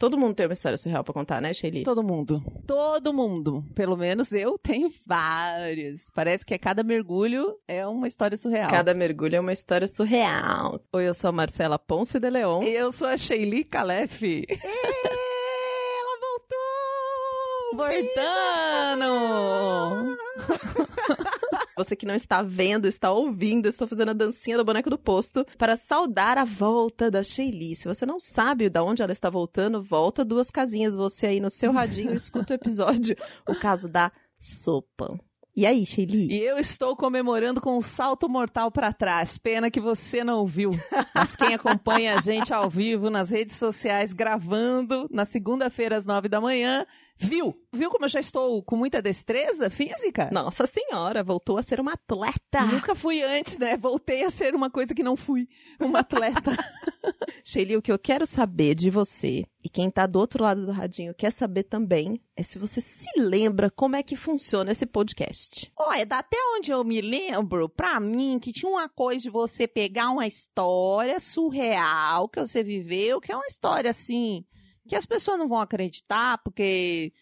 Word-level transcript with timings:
Todo 0.00 0.16
mundo 0.16 0.34
tem 0.34 0.46
uma 0.46 0.54
história 0.54 0.78
surreal 0.78 1.04
pra 1.04 1.12
contar, 1.12 1.42
né, 1.42 1.52
Shelly? 1.52 1.82
Todo 1.82 2.02
mundo. 2.02 2.42
Todo 2.66 3.12
mundo. 3.12 3.62
Pelo 3.74 3.98
menos 3.98 4.32
eu 4.32 4.56
tenho 4.56 4.90
vários. 5.04 6.08
Parece 6.14 6.42
que 6.42 6.54
a 6.54 6.58
cada 6.58 6.82
mergulho 6.82 7.54
é 7.68 7.86
uma 7.86 8.08
história 8.08 8.34
surreal. 8.34 8.70
Cada 8.70 8.94
mergulho 8.94 9.36
é 9.36 9.40
uma 9.40 9.52
história 9.52 9.86
surreal. 9.86 10.80
Oi, 10.90 11.06
eu 11.06 11.12
sou 11.12 11.28
a 11.28 11.32
Marcela 11.32 11.78
Ponce 11.78 12.18
de 12.18 12.30
Leon. 12.30 12.62
Eu 12.62 12.90
sou 12.90 13.08
a 13.08 13.18
Sheili 13.18 13.62
Calef. 13.62 14.22
Ela 15.92 16.18
voltou! 16.22 17.76
Voltando! 17.76 19.06
Você 21.80 21.96
que 21.96 22.04
não 22.04 22.14
está 22.14 22.42
vendo, 22.42 22.86
está 22.86 23.10
ouvindo, 23.10 23.66
estou 23.66 23.88
fazendo 23.88 24.10
a 24.10 24.12
dancinha 24.12 24.58
do 24.58 24.64
boneco 24.66 24.90
do 24.90 24.98
posto 24.98 25.46
para 25.56 25.78
saudar 25.78 26.36
a 26.36 26.44
volta 26.44 27.10
da 27.10 27.24
Sheili. 27.24 27.74
Se 27.74 27.88
você 27.88 28.04
não 28.04 28.20
sabe 28.20 28.68
de 28.68 28.80
onde 28.80 29.02
ela 29.02 29.12
está 29.12 29.30
voltando, 29.30 29.82
volta 29.82 30.22
duas 30.22 30.50
casinhas. 30.50 30.94
Você 30.94 31.28
aí 31.28 31.40
no 31.40 31.48
seu 31.48 31.72
radinho 31.72 32.12
escuta 32.14 32.52
o 32.52 32.56
episódio, 32.56 33.16
o 33.48 33.54
caso 33.54 33.88
da 33.88 34.12
sopa. 34.38 35.18
E 35.56 35.64
aí, 35.64 35.86
Sheili? 35.86 36.30
E 36.30 36.38
eu 36.44 36.58
estou 36.58 36.94
comemorando 36.94 37.62
com 37.62 37.78
um 37.78 37.80
salto 37.80 38.28
mortal 38.28 38.70
para 38.70 38.92
trás. 38.92 39.38
Pena 39.38 39.70
que 39.70 39.80
você 39.80 40.22
não 40.22 40.46
viu. 40.46 40.72
Mas 41.14 41.34
quem 41.34 41.54
acompanha 41.54 42.14
a 42.14 42.20
gente 42.20 42.52
ao 42.52 42.68
vivo 42.68 43.08
nas 43.08 43.30
redes 43.30 43.56
sociais, 43.56 44.12
gravando 44.12 45.08
na 45.10 45.24
segunda-feira 45.24 45.96
às 45.96 46.04
nove 46.04 46.28
da 46.28 46.42
manhã, 46.42 46.86
viu? 47.20 47.54
Viu 47.72 47.90
como 47.90 48.06
eu 48.06 48.08
já 48.08 48.18
estou 48.18 48.62
com 48.62 48.76
muita 48.76 49.02
destreza 49.02 49.68
física? 49.70 50.30
Nossa 50.32 50.66
senhora, 50.66 51.22
voltou 51.22 51.58
a 51.58 51.62
ser 51.62 51.78
uma 51.80 51.92
atleta. 51.92 52.66
Nunca 52.66 52.94
fui 52.94 53.22
antes, 53.22 53.58
né? 53.58 53.76
Voltei 53.76 54.24
a 54.24 54.30
ser 54.30 54.54
uma 54.54 54.70
coisa 54.70 54.94
que 54.94 55.02
não 55.02 55.16
fui, 55.16 55.48
uma 55.78 56.00
atleta. 56.00 56.50
Sheili, 57.44 57.76
o 57.76 57.82
que 57.82 57.92
eu 57.92 57.98
quero 57.98 58.26
saber 58.26 58.74
de 58.74 58.90
você, 58.90 59.44
e 59.62 59.68
quem 59.68 59.90
tá 59.90 60.06
do 60.06 60.18
outro 60.18 60.42
lado 60.42 60.64
do 60.64 60.72
radinho 60.72 61.14
quer 61.14 61.30
saber 61.30 61.64
também, 61.64 62.20
é 62.36 62.42
se 62.42 62.58
você 62.58 62.80
se 62.80 63.08
lembra 63.18 63.70
como 63.70 63.96
é 63.96 64.02
que 64.02 64.16
funciona 64.16 64.72
esse 64.72 64.86
podcast. 64.86 65.70
Olha, 65.76 66.06
até 66.10 66.36
onde 66.56 66.70
eu 66.70 66.82
me 66.84 67.00
lembro, 67.00 67.68
pra 67.68 68.00
mim, 68.00 68.38
que 68.38 68.52
tinha 68.52 68.70
uma 68.70 68.88
coisa 68.88 69.22
de 69.22 69.30
você 69.30 69.66
pegar 69.66 70.10
uma 70.10 70.26
história 70.26 71.18
surreal 71.20 72.28
que 72.28 72.40
você 72.40 72.62
viveu, 72.62 73.20
que 73.20 73.32
é 73.32 73.36
uma 73.36 73.46
história 73.46 73.90
assim, 73.90 74.44
que 74.90 74.96
as 74.96 75.06
pessoas 75.06 75.38
não 75.38 75.48
vão 75.48 75.60
acreditar, 75.60 76.38
porque 76.38 77.12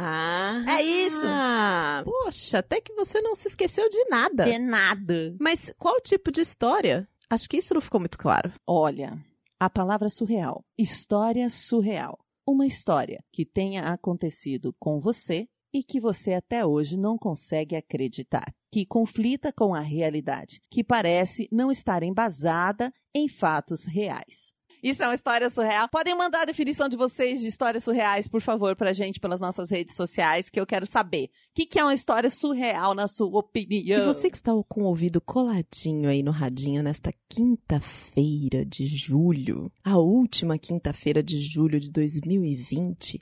Ah, 0.00 0.64
É 0.68 0.82
isso. 0.82 1.26
Ah, 1.26 2.02
poxa, 2.04 2.58
até 2.58 2.80
que 2.80 2.92
você 2.94 3.20
não 3.20 3.34
se 3.34 3.48
esqueceu 3.48 3.88
de 3.88 4.04
nada. 4.08 4.44
De 4.44 4.58
nada. 4.58 5.34
Mas 5.40 5.72
qual 5.78 6.00
tipo 6.00 6.30
de 6.30 6.40
história? 6.40 7.08
Acho 7.28 7.48
que 7.48 7.56
isso 7.56 7.74
não 7.74 7.80
ficou 7.80 8.00
muito 8.00 8.16
claro. 8.16 8.52
Olha, 8.66 9.18
a 9.60 9.68
palavra 9.68 10.08
surreal. 10.08 10.64
História 10.78 11.50
surreal. 11.50 12.18
Uma 12.46 12.66
história 12.66 13.22
que 13.32 13.44
tenha 13.44 13.88
acontecido 13.92 14.74
com 14.78 15.00
você 15.00 15.46
e 15.74 15.82
que 15.82 16.00
você 16.00 16.32
até 16.32 16.64
hoje 16.64 16.96
não 16.96 17.18
consegue 17.18 17.76
acreditar. 17.76 18.54
Que 18.72 18.86
conflita 18.86 19.52
com 19.52 19.74
a 19.74 19.80
realidade, 19.80 20.62
que 20.70 20.82
parece 20.82 21.46
não 21.52 21.70
estar 21.70 22.02
embasada 22.02 22.90
em 23.14 23.28
fatos 23.28 23.84
reais. 23.84 24.52
Isso 24.82 25.02
é 25.02 25.06
uma 25.06 25.14
história 25.14 25.48
surreal. 25.50 25.88
Podem 25.88 26.16
mandar 26.16 26.42
a 26.42 26.44
definição 26.44 26.88
de 26.88 26.96
vocês 26.96 27.40
de 27.40 27.46
histórias 27.46 27.84
surreais, 27.84 28.28
por 28.28 28.40
favor, 28.40 28.76
pra 28.76 28.92
gente 28.92 29.20
pelas 29.20 29.40
nossas 29.40 29.70
redes 29.70 29.96
sociais, 29.96 30.48
que 30.48 30.60
eu 30.60 30.66
quero 30.66 30.86
saber. 30.86 31.24
O 31.24 31.30
que, 31.54 31.66
que 31.66 31.78
é 31.78 31.84
uma 31.84 31.94
história 31.94 32.30
surreal, 32.30 32.94
na 32.94 33.08
sua 33.08 33.38
opinião? 33.38 34.02
E 34.02 34.06
você 34.06 34.30
que 34.30 34.36
está 34.36 34.52
com 34.68 34.82
o 34.82 34.86
ouvido 34.86 35.20
coladinho 35.20 36.08
aí 36.08 36.22
no 36.22 36.30
radinho 36.30 36.82
nesta 36.82 37.12
quinta-feira 37.28 38.64
de 38.64 38.86
julho, 38.86 39.70
a 39.84 39.98
última 39.98 40.58
quinta-feira 40.58 41.22
de 41.22 41.40
julho 41.40 41.80
de 41.80 41.90
2020, 41.90 43.20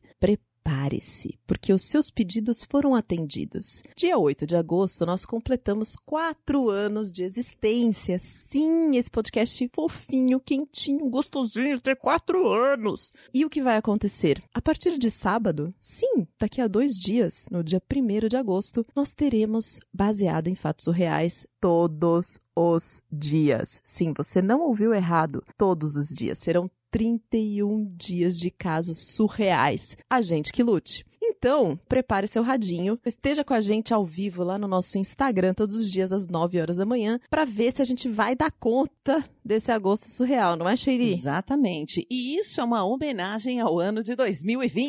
prepare-se, 0.66 1.38
porque 1.46 1.72
os 1.72 1.82
seus 1.82 2.10
pedidos 2.10 2.64
foram 2.64 2.94
atendidos. 2.94 3.84
Dia 3.96 4.18
8 4.18 4.44
de 4.46 4.56
agosto, 4.56 5.06
nós 5.06 5.24
completamos 5.24 5.94
quatro 5.94 6.68
anos 6.68 7.12
de 7.12 7.22
existência. 7.22 8.18
Sim, 8.18 8.96
esse 8.96 9.08
podcast 9.08 9.70
fofinho, 9.72 10.40
quentinho, 10.40 11.08
gostosinho, 11.08 11.80
ter 11.80 11.94
quatro 11.94 12.48
anos. 12.48 13.12
E 13.32 13.44
o 13.44 13.50
que 13.50 13.62
vai 13.62 13.76
acontecer? 13.76 14.42
A 14.52 14.60
partir 14.60 14.98
de 14.98 15.08
sábado, 15.08 15.72
sim, 15.80 16.26
daqui 16.38 16.60
a 16.60 16.66
dois 16.66 16.96
dias, 16.96 17.46
no 17.48 17.62
dia 17.62 17.80
1 17.80 18.28
de 18.28 18.36
agosto, 18.36 18.84
nós 18.94 19.14
teremos, 19.14 19.78
baseado 19.94 20.48
em 20.48 20.56
fatos 20.56 20.92
reais, 20.92 21.46
todos 21.60 22.40
os 22.56 23.02
dias. 23.12 23.80
Sim, 23.84 24.12
você 24.16 24.40
não 24.40 24.62
ouviu 24.62 24.94
errado. 24.94 25.44
Todos 25.56 25.94
os 25.94 26.08
dias. 26.08 26.38
Serão 26.38 26.70
31 26.96 27.94
dias 27.94 28.38
de 28.38 28.50
casos 28.50 28.96
surreais. 29.14 29.98
A 30.08 30.22
gente 30.22 30.50
que 30.50 30.62
lute. 30.62 31.04
Então, 31.22 31.78
prepare 31.86 32.26
seu 32.26 32.42
radinho, 32.42 32.98
esteja 33.04 33.44
com 33.44 33.52
a 33.52 33.60
gente 33.60 33.92
ao 33.92 34.06
vivo 34.06 34.42
lá 34.42 34.56
no 34.56 34.66
nosso 34.66 34.96
Instagram 34.96 35.52
todos 35.52 35.76
os 35.76 35.90
dias 35.90 36.10
às 36.10 36.26
9 36.26 36.58
horas 36.58 36.78
da 36.78 36.86
manhã 36.86 37.20
para 37.28 37.44
ver 37.44 37.70
se 37.70 37.82
a 37.82 37.84
gente 37.84 38.08
vai 38.08 38.34
dar 38.34 38.50
conta 38.52 39.22
desse 39.44 39.70
agosto 39.70 40.08
surreal, 40.08 40.56
não 40.56 40.66
é, 40.66 40.74
Sheiri? 40.74 41.12
Exatamente. 41.12 42.06
E 42.10 42.38
isso 42.38 42.62
é 42.62 42.64
uma 42.64 42.82
homenagem 42.82 43.60
ao 43.60 43.78
ano 43.78 44.02
de 44.02 44.14
2020. 44.14 44.88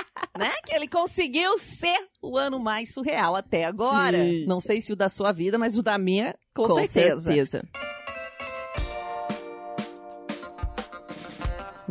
né? 0.38 0.50
Que 0.64 0.74
ele 0.74 0.88
conseguiu 0.88 1.58
ser 1.58 1.98
o 2.22 2.38
ano 2.38 2.58
mais 2.58 2.94
surreal 2.94 3.36
até 3.36 3.66
agora. 3.66 4.24
Sim. 4.24 4.46
Não 4.46 4.58
sei 4.58 4.80
se 4.80 4.94
o 4.94 4.96
da 4.96 5.10
sua 5.10 5.32
vida, 5.32 5.58
mas 5.58 5.76
o 5.76 5.82
da 5.82 5.98
minha, 5.98 6.34
com, 6.54 6.66
Com 6.66 6.74
certeza. 6.76 7.20
certeza. 7.20 7.68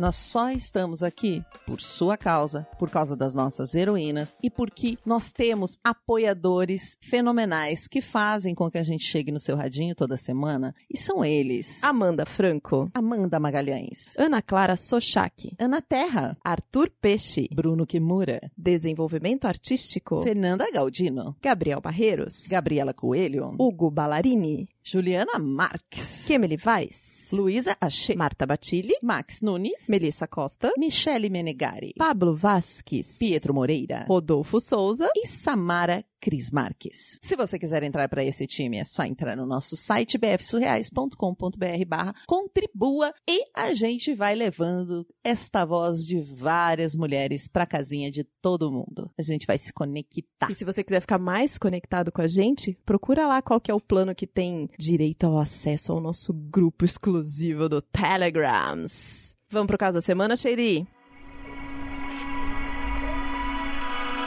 Nós 0.02 0.16
só 0.16 0.50
estamos 0.50 1.00
aqui 1.00 1.44
por 1.64 1.80
sua 1.80 2.16
causa, 2.16 2.66
por 2.76 2.90
causa 2.90 3.14
das 3.14 3.36
nossas 3.36 3.72
heroínas 3.72 4.34
e 4.42 4.50
porque 4.50 4.98
nós 5.06 5.30
temos 5.30 5.78
apoiadores 5.84 6.96
fenomenais 7.00 7.86
que 7.86 8.02
fazem 8.02 8.52
com 8.52 8.68
que 8.68 8.78
a 8.78 8.82
gente 8.82 9.04
chegue 9.04 9.30
no 9.30 9.38
seu 9.38 9.54
radinho 9.54 9.94
toda 9.94 10.16
semana. 10.16 10.74
E 10.92 10.98
são 10.98 11.24
eles: 11.24 11.84
Amanda 11.84 12.26
Franco, 12.26 12.90
Amanda 12.92 13.38
Magalhães, 13.38 14.18
Ana 14.18 14.42
Clara 14.42 14.74
Sochak, 14.74 15.54
Ana 15.56 15.80
Terra, 15.80 16.36
Arthur 16.42 16.90
Peixe, 17.00 17.48
Bruno 17.54 17.86
Kimura, 17.86 18.50
Desenvolvimento 18.58 19.44
Artístico, 19.44 20.20
Fernanda 20.22 20.68
Galdino, 20.72 21.36
Gabriel 21.40 21.80
Barreiros, 21.80 22.48
Gabriela 22.50 22.92
Coelho, 22.92 23.54
Hugo 23.56 23.88
Ballarini, 23.88 24.68
Juliana 24.84 25.38
Marques, 25.38 26.24
Kemely 26.26 26.58
Weiss, 26.64 27.28
Luísa 27.32 27.76
Achê, 27.80 28.16
Marta 28.16 28.44
Batilli, 28.44 28.96
Max 29.02 29.40
Nunes, 29.40 29.86
Melissa 29.88 30.26
Costa, 30.26 30.72
Michele 30.76 31.30
Menegari, 31.30 31.92
Pablo 31.96 32.34
Vasques, 32.34 33.16
Pietro 33.16 33.54
Moreira. 33.54 34.04
Rodolfo 34.08 34.58
Souza. 34.58 35.08
E 35.14 35.26
Samara 35.26 36.04
Cris 36.22 36.52
Marques. 36.52 37.18
Se 37.20 37.34
você 37.34 37.58
quiser 37.58 37.82
entrar 37.82 38.08
para 38.08 38.24
esse 38.24 38.46
time, 38.46 38.78
é 38.78 38.84
só 38.84 39.02
entrar 39.02 39.36
no 39.36 39.44
nosso 39.44 39.76
site 39.76 40.16
bfsurreais.com.br 40.16 41.84
barra 41.88 42.14
contribua 42.28 43.12
e 43.28 43.44
a 43.52 43.74
gente 43.74 44.14
vai 44.14 44.36
levando 44.36 45.04
esta 45.24 45.64
voz 45.64 46.06
de 46.06 46.20
várias 46.20 46.94
mulheres 46.94 47.48
para 47.48 47.66
casinha 47.66 48.08
de 48.08 48.22
todo 48.40 48.70
mundo. 48.70 49.10
A 49.18 49.22
gente 49.22 49.48
vai 49.48 49.58
se 49.58 49.72
conectar. 49.72 50.48
E 50.48 50.54
se 50.54 50.64
você 50.64 50.84
quiser 50.84 51.00
ficar 51.00 51.18
mais 51.18 51.58
conectado 51.58 52.12
com 52.12 52.22
a 52.22 52.28
gente, 52.28 52.78
procura 52.84 53.26
lá 53.26 53.42
qual 53.42 53.60
que 53.60 53.70
é 53.70 53.74
o 53.74 53.80
plano 53.80 54.14
que 54.14 54.26
tem 54.26 54.70
direito 54.78 55.24
ao 55.24 55.38
acesso 55.38 55.90
ao 55.90 56.00
nosso 56.00 56.32
grupo 56.32 56.84
exclusivo 56.84 57.68
do 57.68 57.82
Telegrams. 57.82 59.34
Vamos 59.50 59.66
pro 59.66 59.76
caso 59.76 59.98
da 59.98 60.02
semana, 60.02 60.36
Sheiri? 60.36 60.86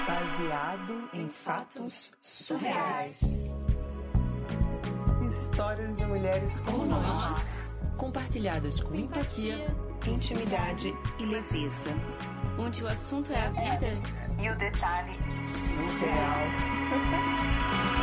Baseado 0.06 1.05
em 1.16 1.30
fatos 1.30 2.12
surreais. 2.22 3.22
Histórias 5.28 5.98
de 5.98 6.06
mulheres 6.06 6.60
como 6.60 6.86
nós. 6.86 7.74
compartilhadas 7.98 8.82
com 8.82 8.94
empatia, 8.94 9.66
intimidade 10.06 10.94
e 11.20 11.26
leveza. 11.26 11.90
onde 12.60 12.84
o 12.84 12.88
assunto 12.88 13.32
é 13.32 13.42
a 13.42 13.50
vida. 13.50 13.88
E 14.42 14.50
o 14.50 14.58
detalhe 14.58 15.18
Surreal. 15.46 16.46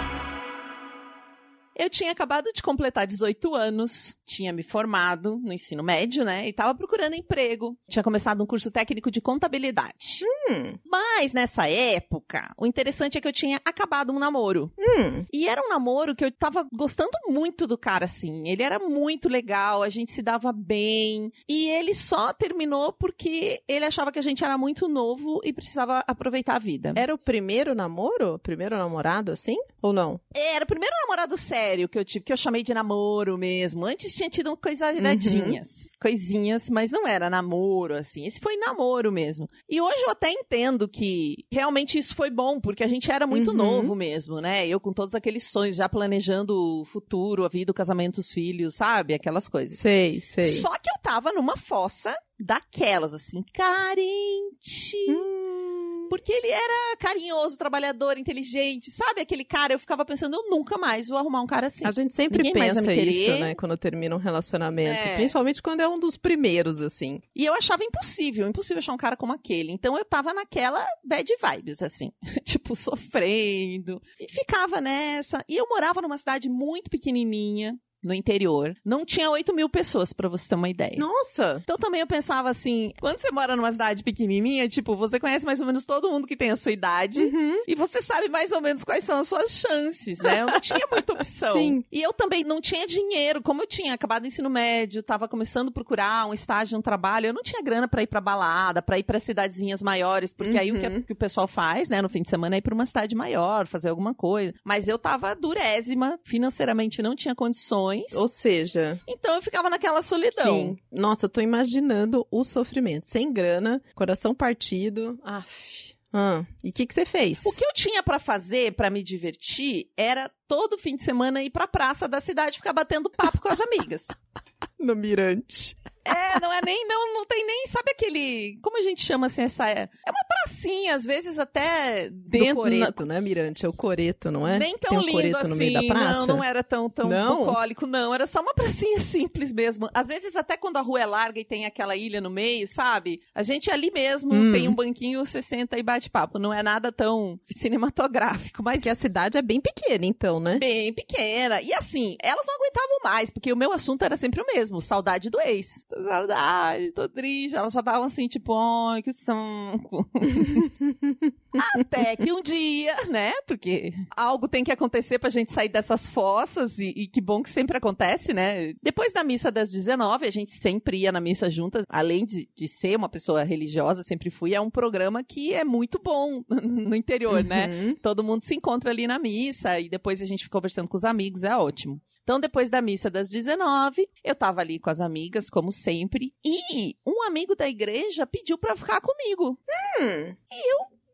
Eu 1.76 1.88
tinha 1.88 2.12
acabado 2.12 2.50
de 2.54 2.62
completar 2.62 3.06
18 3.06 3.54
anos, 3.54 4.16
tinha 4.24 4.52
me 4.52 4.62
formado 4.62 5.38
no 5.42 5.52
ensino 5.52 5.82
médio, 5.82 6.24
né? 6.24 6.46
E 6.46 6.52
tava 6.52 6.74
procurando 6.74 7.14
emprego. 7.14 7.76
Tinha 7.88 8.02
começado 8.02 8.42
um 8.42 8.46
curso 8.46 8.70
técnico 8.70 9.10
de 9.10 9.20
contabilidade. 9.20 10.24
Hum, 10.50 10.78
Mas 10.84 11.32
nessa 11.32 11.68
época, 11.68 12.52
o 12.58 12.66
interessante 12.66 13.16
é 13.16 13.20
que 13.20 13.28
eu 13.28 13.32
tinha 13.32 13.60
acabado 13.64 14.12
um 14.12 14.18
namoro. 14.18 14.72
hum. 14.78 15.24
E 15.32 15.48
era 15.48 15.62
um 15.64 15.68
namoro 15.68 16.14
que 16.14 16.24
eu 16.24 16.30
tava 16.30 16.66
gostando 16.72 17.10
muito 17.26 17.66
do 17.66 17.78
cara, 17.78 18.04
assim. 18.04 18.48
Ele 18.48 18.62
era 18.62 18.78
muito 18.78 19.28
legal, 19.28 19.82
a 19.82 19.88
gente 19.88 20.12
se 20.12 20.22
dava 20.22 20.52
bem. 20.52 21.32
E 21.48 21.68
ele 21.68 21.94
só 21.94 22.32
terminou 22.32 22.92
porque 22.92 23.62
ele 23.66 23.84
achava 23.84 24.12
que 24.12 24.18
a 24.18 24.22
gente 24.22 24.44
era 24.44 24.58
muito 24.58 24.88
novo 24.88 25.40
e 25.44 25.52
precisava 25.52 26.02
aproveitar 26.06 26.56
a 26.56 26.58
vida. 26.58 26.92
Era 26.96 27.14
o 27.14 27.18
primeiro 27.18 27.74
namoro? 27.74 28.38
Primeiro 28.38 28.76
namorado, 28.76 29.32
assim? 29.32 29.56
Ou 29.80 29.92
não? 29.92 30.20
Era 30.34 30.64
o 30.64 30.68
primeiro 30.68 30.94
namorado 31.02 31.36
sério 31.36 31.61
que 31.88 31.98
eu 31.98 32.04
tive, 32.04 32.24
que 32.24 32.32
eu 32.32 32.36
chamei 32.36 32.62
de 32.62 32.72
namoro 32.74 33.36
mesmo. 33.38 33.84
Antes 33.84 34.14
tinha 34.14 34.28
tido 34.30 34.56
coisadinhas. 34.56 35.68
Coisinhas, 36.00 36.68
mas 36.68 36.90
não 36.90 37.06
era 37.06 37.30
namoro, 37.30 37.94
assim. 37.94 38.26
Esse 38.26 38.40
foi 38.40 38.56
namoro 38.56 39.12
mesmo. 39.12 39.48
E 39.68 39.80
hoje 39.80 40.00
eu 40.02 40.10
até 40.10 40.30
entendo 40.32 40.88
que 40.88 41.44
realmente 41.50 41.96
isso 41.96 42.14
foi 42.16 42.28
bom, 42.28 42.60
porque 42.60 42.82
a 42.82 42.88
gente 42.88 43.10
era 43.10 43.26
muito 43.26 43.50
Uhum. 43.52 43.56
novo 43.56 43.94
mesmo, 43.94 44.40
né? 44.40 44.66
Eu 44.66 44.80
com 44.80 44.92
todos 44.92 45.14
aqueles 45.14 45.44
sonhos, 45.50 45.76
já 45.76 45.88
planejando 45.88 46.54
o 46.80 46.84
futuro, 46.84 47.44
a 47.44 47.48
vida, 47.48 47.70
o 47.70 47.74
casamento, 47.74 48.18
os 48.18 48.32
filhos, 48.32 48.74
sabe? 48.74 49.14
Aquelas 49.14 49.48
coisas. 49.48 49.78
Sei, 49.78 50.20
sei. 50.20 50.50
Só 50.60 50.70
que 50.78 50.90
eu 50.90 51.00
tava 51.00 51.32
numa 51.32 51.56
fossa 51.56 52.16
daquelas, 52.38 53.14
assim, 53.14 53.44
carente. 53.54 54.96
Hum. 55.08 55.81
Porque 56.12 56.30
ele 56.30 56.48
era 56.48 56.96
carinhoso, 56.98 57.56
trabalhador, 57.56 58.18
inteligente, 58.18 58.90
sabe? 58.90 59.22
Aquele 59.22 59.46
cara, 59.46 59.72
eu 59.72 59.78
ficava 59.78 60.04
pensando, 60.04 60.36
eu 60.36 60.50
nunca 60.50 60.76
mais 60.76 61.08
vou 61.08 61.16
arrumar 61.16 61.40
um 61.40 61.46
cara 61.46 61.68
assim. 61.68 61.86
A 61.86 61.90
gente 61.90 62.12
sempre 62.12 62.42
Ninguém 62.42 62.52
pensa 62.52 62.92
isso, 62.92 63.30
né? 63.40 63.54
Quando 63.54 63.74
termina 63.78 64.14
um 64.14 64.18
relacionamento. 64.18 65.08
É. 65.08 65.14
Principalmente 65.14 65.62
quando 65.62 65.80
é 65.80 65.88
um 65.88 65.98
dos 65.98 66.18
primeiros, 66.18 66.82
assim. 66.82 67.18
E 67.34 67.46
eu 67.46 67.54
achava 67.54 67.82
impossível, 67.82 68.46
impossível 68.46 68.80
achar 68.80 68.92
um 68.92 68.98
cara 68.98 69.16
como 69.16 69.32
aquele. 69.32 69.72
Então 69.72 69.96
eu 69.96 70.04
tava 70.04 70.34
naquela 70.34 70.86
bad 71.02 71.34
vibes, 71.34 71.82
assim. 71.82 72.12
tipo, 72.44 72.76
sofrendo. 72.76 73.98
E 74.20 74.30
ficava 74.30 74.82
nessa. 74.82 75.42
E 75.48 75.56
eu 75.56 75.66
morava 75.66 76.02
numa 76.02 76.18
cidade 76.18 76.46
muito 76.46 76.90
pequenininha. 76.90 77.74
No 78.02 78.12
interior. 78.14 78.74
Não 78.84 79.04
tinha 79.04 79.30
8 79.30 79.54
mil 79.54 79.68
pessoas, 79.68 80.12
pra 80.12 80.28
você 80.28 80.48
ter 80.48 80.54
uma 80.54 80.68
ideia. 80.68 80.96
Nossa! 80.98 81.60
Então 81.62 81.76
também 81.76 82.00
eu 82.00 82.06
pensava 82.06 82.50
assim, 82.50 82.92
quando 83.00 83.18
você 83.18 83.30
mora 83.30 83.54
numa 83.56 83.70
cidade 83.72 84.02
pequenininha, 84.02 84.68
tipo, 84.68 84.96
você 84.96 85.20
conhece 85.20 85.44
mais 85.46 85.60
ou 85.60 85.66
menos 85.66 85.86
todo 85.86 86.10
mundo 86.10 86.26
que 86.26 86.36
tem 86.36 86.50
a 86.50 86.56
sua 86.56 86.72
idade 86.72 87.22
Uhum. 87.22 87.62
e 87.66 87.74
você 87.74 88.02
sabe 88.02 88.28
mais 88.28 88.50
ou 88.52 88.60
menos 88.60 88.84
quais 88.84 89.04
são 89.04 89.20
as 89.20 89.28
suas 89.28 89.50
chances, 89.52 90.18
né? 90.20 90.42
Eu 90.42 90.46
não 90.46 90.60
tinha 90.60 90.86
muita 90.90 91.12
opção. 91.12 91.52
Sim. 91.56 91.84
E 91.92 92.02
eu 92.02 92.12
também 92.12 92.42
não 92.44 92.60
tinha 92.60 92.86
dinheiro, 92.86 93.40
como 93.42 93.62
eu 93.62 93.66
tinha 93.66 93.94
acabado 93.94 94.24
o 94.24 94.26
ensino 94.26 94.50
médio, 94.50 95.02
tava 95.02 95.28
começando 95.28 95.68
a 95.68 95.72
procurar 95.72 96.26
um 96.26 96.34
estágio, 96.34 96.76
um 96.78 96.82
trabalho, 96.82 97.26
eu 97.26 97.32
não 97.32 97.42
tinha 97.42 97.62
grana 97.62 97.86
pra 97.86 98.02
ir 98.02 98.06
pra 98.06 98.20
balada, 98.20 98.82
pra 98.82 98.98
ir 98.98 99.02
pra 99.04 99.18
cidadezinhas 99.20 99.82
maiores, 99.82 100.32
porque 100.32 100.58
aí 100.58 100.72
o 100.72 100.78
que, 100.80 100.86
Uhum. 100.86 101.02
que 101.02 101.12
o 101.12 101.16
pessoal 101.16 101.46
faz, 101.46 101.88
né, 101.88 102.02
no 102.02 102.08
fim 102.08 102.22
de 102.22 102.28
semana 102.28 102.56
é 102.56 102.58
ir 102.58 102.62
pra 102.62 102.74
uma 102.74 102.86
cidade 102.86 103.14
maior, 103.14 103.66
fazer 103.66 103.88
alguma 103.88 104.12
coisa. 104.14 104.52
Mas 104.64 104.88
eu 104.88 104.98
tava 104.98 105.34
durésima, 105.34 106.18
financeiramente 106.24 107.00
não 107.02 107.14
tinha 107.14 107.34
condições. 107.34 107.91
Ou 108.14 108.28
seja, 108.28 109.00
Então 109.08 109.34
eu 109.36 109.42
ficava 109.42 109.68
naquela 109.70 110.02
solidão. 110.02 110.44
sim. 110.44 110.76
Nossa, 110.90 111.26
eu 111.26 111.30
tô 111.30 111.40
imaginando 111.40 112.26
o 112.30 112.44
sofrimento. 112.44 113.08
Sem 113.08 113.32
grana, 113.32 113.82
coração 113.94 114.34
partido. 114.34 115.18
Aff. 115.22 115.92
Ah, 116.14 116.44
e 116.62 116.68
o 116.68 116.72
que, 116.72 116.84
que 116.86 116.92
você 116.92 117.06
fez? 117.06 117.40
O 117.46 117.52
que 117.52 117.64
eu 117.64 117.72
tinha 117.72 118.02
pra 118.02 118.18
fazer 118.18 118.72
pra 118.74 118.90
me 118.90 119.02
divertir 119.02 119.90
era 119.96 120.30
todo 120.46 120.76
fim 120.76 120.94
de 120.94 121.02
semana 121.04 121.42
ir 121.42 121.48
pra 121.48 121.66
praça 121.66 122.06
da 122.06 122.20
cidade 122.20 122.58
ficar 122.58 122.74
batendo 122.74 123.08
papo 123.08 123.40
com 123.40 123.48
as 123.48 123.60
amigas. 123.60 124.06
No 124.78 124.96
Mirante. 124.96 125.76
É, 126.04 126.40
não 126.40 126.52
é 126.52 126.60
nem, 126.64 126.86
não, 126.86 127.14
não 127.14 127.24
tem 127.26 127.46
nem, 127.46 127.66
sabe 127.66 127.90
aquele, 127.92 128.58
como 128.62 128.78
a 128.78 128.82
gente 128.82 129.04
chama 129.04 129.26
assim 129.26 129.42
essa, 129.42 129.68
é 129.70 129.88
é 130.06 130.10
uma 130.10 130.24
pracinha, 130.28 130.94
às 130.94 131.04
vezes 131.04 131.38
até 131.38 132.08
Do 132.10 132.16
dentro, 132.28 132.56
Coreto, 132.56 133.06
né, 133.06 133.20
Mirante? 133.20 133.64
É 133.64 133.68
o 133.68 133.72
Coreto, 133.72 134.30
não 134.30 134.46
é? 134.46 134.58
nem 134.58 134.76
tão 134.78 134.98
um 134.98 135.00
lindo 135.00 135.36
assim, 135.36 135.72
não, 135.88 136.26
não 136.26 136.44
era 136.44 136.62
tão, 136.64 136.88
tão 136.90 137.08
Não? 137.08 137.44
bucólico, 137.46 137.86
não, 137.86 138.14
era 138.14 138.26
só 138.26 138.40
uma 138.40 138.54
pracinha 138.54 138.98
simples 139.00 139.52
mesmo, 139.52 139.88
às 139.94 140.08
vezes 140.08 140.34
até 140.36 140.56
quando 140.56 140.76
a 140.76 140.80
rua 140.80 141.00
é 141.00 141.06
larga 141.06 141.38
e 141.40 141.44
tem 141.44 141.66
aquela 141.66 141.94
ilha 141.96 142.20
no 142.20 142.30
meio, 142.30 142.66
sabe, 142.66 143.20
a 143.34 143.42
gente 143.42 143.70
ali 143.70 143.90
mesmo 143.90 144.32
Hum. 144.32 144.52
tem 144.52 144.68
um 144.68 144.74
banquinho, 144.74 145.24
você 145.24 145.40
senta 145.42 145.78
e 145.78 145.82
bate 145.82 146.08
papo, 146.10 146.38
não 146.38 146.52
é 146.52 146.62
nada 146.62 146.90
tão 146.90 147.38
cinematográfico, 147.50 148.62
mas 148.62 148.76
Porque 148.76 148.88
a 148.88 148.94
cidade 148.94 149.38
é 149.38 149.42
bem 149.42 149.60
pequena, 149.60 150.04
então, 150.06 150.40
né? 150.40 150.58
bem 150.58 150.92
pequena. 150.92 151.60
E 151.60 151.72
assim, 151.74 152.16
elas 152.20 152.44
não 152.46 152.54
aguentavam 152.54 152.98
mais, 153.04 153.30
porque 153.30 153.52
o 153.52 153.56
meu 153.56 153.72
assunto 153.72 154.02
era 154.04 154.16
sempre 154.16 154.40
o 154.40 154.46
mesmo, 154.46 154.80
saudade 154.80 155.30
do 155.30 155.40
ex. 155.40 155.84
Tô 155.92 156.02
Saudade, 156.04 156.90
tô 156.92 157.06
triste. 157.06 157.54
Elas 157.54 157.72
só 157.72 157.80
estavam 157.80 158.04
assim, 158.04 158.26
tipo, 158.26 158.54
ai, 158.56 159.02
que 159.02 159.12
saco. 159.12 160.08
Até 161.78 162.16
que 162.16 162.32
um 162.32 162.40
dia, 162.40 162.96
né? 163.10 163.32
Porque 163.46 163.92
algo 164.16 164.48
tem 164.48 164.64
que 164.64 164.72
acontecer 164.72 165.18
pra 165.18 165.28
gente 165.28 165.52
sair 165.52 165.68
dessas 165.68 166.08
fossas, 166.08 166.78
e, 166.78 166.94
e 166.96 167.06
que 167.06 167.20
bom 167.20 167.42
que 167.42 167.50
sempre 167.50 167.76
acontece, 167.76 168.32
né? 168.32 168.72
Depois 168.82 169.12
da 169.12 169.22
missa 169.22 169.50
das 169.50 169.70
19, 169.70 170.26
a 170.26 170.30
gente 170.30 170.52
sempre 170.52 170.96
ia 170.96 171.12
na 171.12 171.20
missa 171.20 171.50
juntas, 171.50 171.84
além 171.90 172.24
de, 172.24 172.48
de 172.56 172.66
ser 172.66 172.96
uma 172.96 173.08
pessoa 173.08 173.42
religiosa, 173.42 174.02
sempre 174.02 174.30
fui. 174.30 174.54
É 174.54 174.60
um 174.60 174.70
programa 174.70 175.22
que 175.22 175.52
é 175.52 175.62
muito 175.62 176.00
bom 176.02 176.42
no 176.48 176.96
interior, 176.96 177.44
né? 177.44 177.66
Uhum. 177.66 177.94
Todo 177.96 178.24
mundo 178.24 178.42
se 178.42 178.54
encontra 178.54 178.90
ali 178.90 179.06
na 179.06 179.18
missa 179.18 179.78
e 179.78 179.90
depois 179.90 180.22
a 180.22 180.26
gente 180.26 180.44
fica 180.44 180.56
conversando 180.56 180.88
com 180.88 180.96
os 180.96 181.04
amigos, 181.04 181.44
é 181.44 181.54
ótimo. 181.54 182.00
Então, 182.22 182.38
depois 182.38 182.70
da 182.70 182.80
missa 182.80 183.10
das 183.10 183.28
19, 183.28 184.08
eu 184.22 184.34
tava 184.34 184.60
ali 184.60 184.78
com 184.78 184.90
as 184.90 185.00
amigas, 185.00 185.50
como 185.50 185.72
sempre, 185.72 186.32
e 186.44 186.96
um 187.04 187.22
amigo 187.24 187.56
da 187.56 187.68
igreja 187.68 188.26
pediu 188.26 188.56
pra 188.56 188.76
ficar 188.76 189.00
comigo. 189.00 189.58
Hum. 190.00 190.36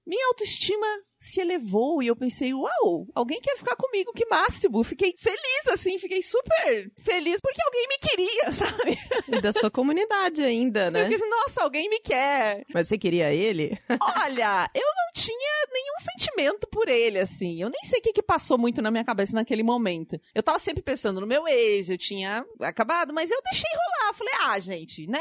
Minha 0.09 0.27
autoestima 0.29 0.87
se 1.21 1.41
elevou 1.41 2.03
e 2.03 2.07
eu 2.07 2.17
pensei, 2.17 2.55
uau, 2.55 3.07
alguém 3.15 3.41
quer 3.43 3.59
ficar 3.59 3.77
comigo, 3.77 4.13
que 4.15 4.25
máximo. 4.27 4.83
Fiquei 4.83 5.13
feliz, 5.19 5.67
assim, 5.71 5.99
fiquei 5.99 6.23
super 6.23 6.91
feliz 6.97 7.39
porque 7.43 7.61
alguém 7.63 7.87
me 7.89 7.99
queria, 7.99 8.53
sabe? 8.53 8.99
E 9.29 9.41
da 9.43 9.53
sua 9.53 9.71
comunidade 9.71 10.43
ainda, 10.43 10.87
Eu 10.87 10.91
né? 10.93 11.05
disse, 11.09 11.27
nossa, 11.27 11.63
alguém 11.63 11.91
me 11.91 11.99
quer. 12.01 12.65
Mas 12.73 12.89
você 12.89 12.97
queria 12.97 13.35
ele? 13.35 13.77
Olha, 14.25 14.71
eu 14.75 14.81
não 14.81 15.13
tinha 15.15 15.67
nenhum 15.73 15.99
sentimento 15.99 16.67
por 16.71 16.89
ele, 16.89 17.19
assim. 17.19 17.61
Eu 17.61 17.69
nem 17.69 17.85
sei 17.85 17.99
o 17.99 18.03
que, 18.03 18.13
que 18.15 18.23
passou 18.23 18.57
muito 18.57 18.81
na 18.81 18.91
minha 18.91 19.05
cabeça 19.05 19.35
naquele 19.35 19.63
momento. 19.63 20.19
Eu 20.35 20.43
tava 20.43 20.59
sempre 20.59 20.83
pensando 20.83 21.21
no 21.21 21.27
meu 21.27 21.47
ex, 21.47 21.91
eu 21.91 21.99
tinha 21.99 22.47
acabado, 22.61 23.13
mas 23.13 23.31
eu 23.31 23.43
deixei 23.43 23.71
rolar. 23.71 24.15
Falei, 24.15 24.35
ah, 24.45 24.59
gente, 24.59 25.07
né? 25.07 25.21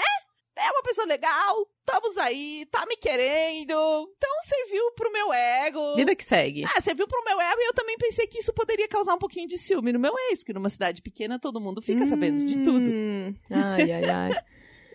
É 0.57 0.71
uma 0.71 0.81
pessoa 0.83 1.05
legal, 1.05 1.67
estamos 1.79 2.17
aí, 2.17 2.65
tá 2.71 2.85
me 2.87 2.97
querendo. 2.97 3.73
Então 4.17 4.29
serviu 4.41 4.91
pro 4.95 5.11
meu 5.11 5.31
ego. 5.31 5.95
Vida 5.95 6.15
que 6.15 6.25
segue. 6.25 6.65
Ah, 6.65 6.81
serviu 6.81 7.07
pro 7.07 7.23
meu 7.23 7.39
ego 7.39 7.61
e 7.61 7.67
eu 7.67 7.73
também 7.73 7.97
pensei 7.97 8.27
que 8.27 8.39
isso 8.39 8.51
poderia 8.53 8.87
causar 8.87 9.13
um 9.13 9.19
pouquinho 9.19 9.47
de 9.47 9.57
ciúme 9.57 9.93
no 9.93 9.99
meu 9.99 10.13
ex, 10.29 10.39
porque 10.39 10.53
numa 10.53 10.69
cidade 10.69 11.01
pequena 11.01 11.39
todo 11.39 11.61
mundo 11.61 11.81
fica 11.81 12.05
sabendo 12.05 12.43
de 12.43 12.63
tudo. 12.63 12.89
Hum. 12.89 13.35
Ai, 13.51 13.91
ai, 13.91 14.05
ai. 14.09 14.31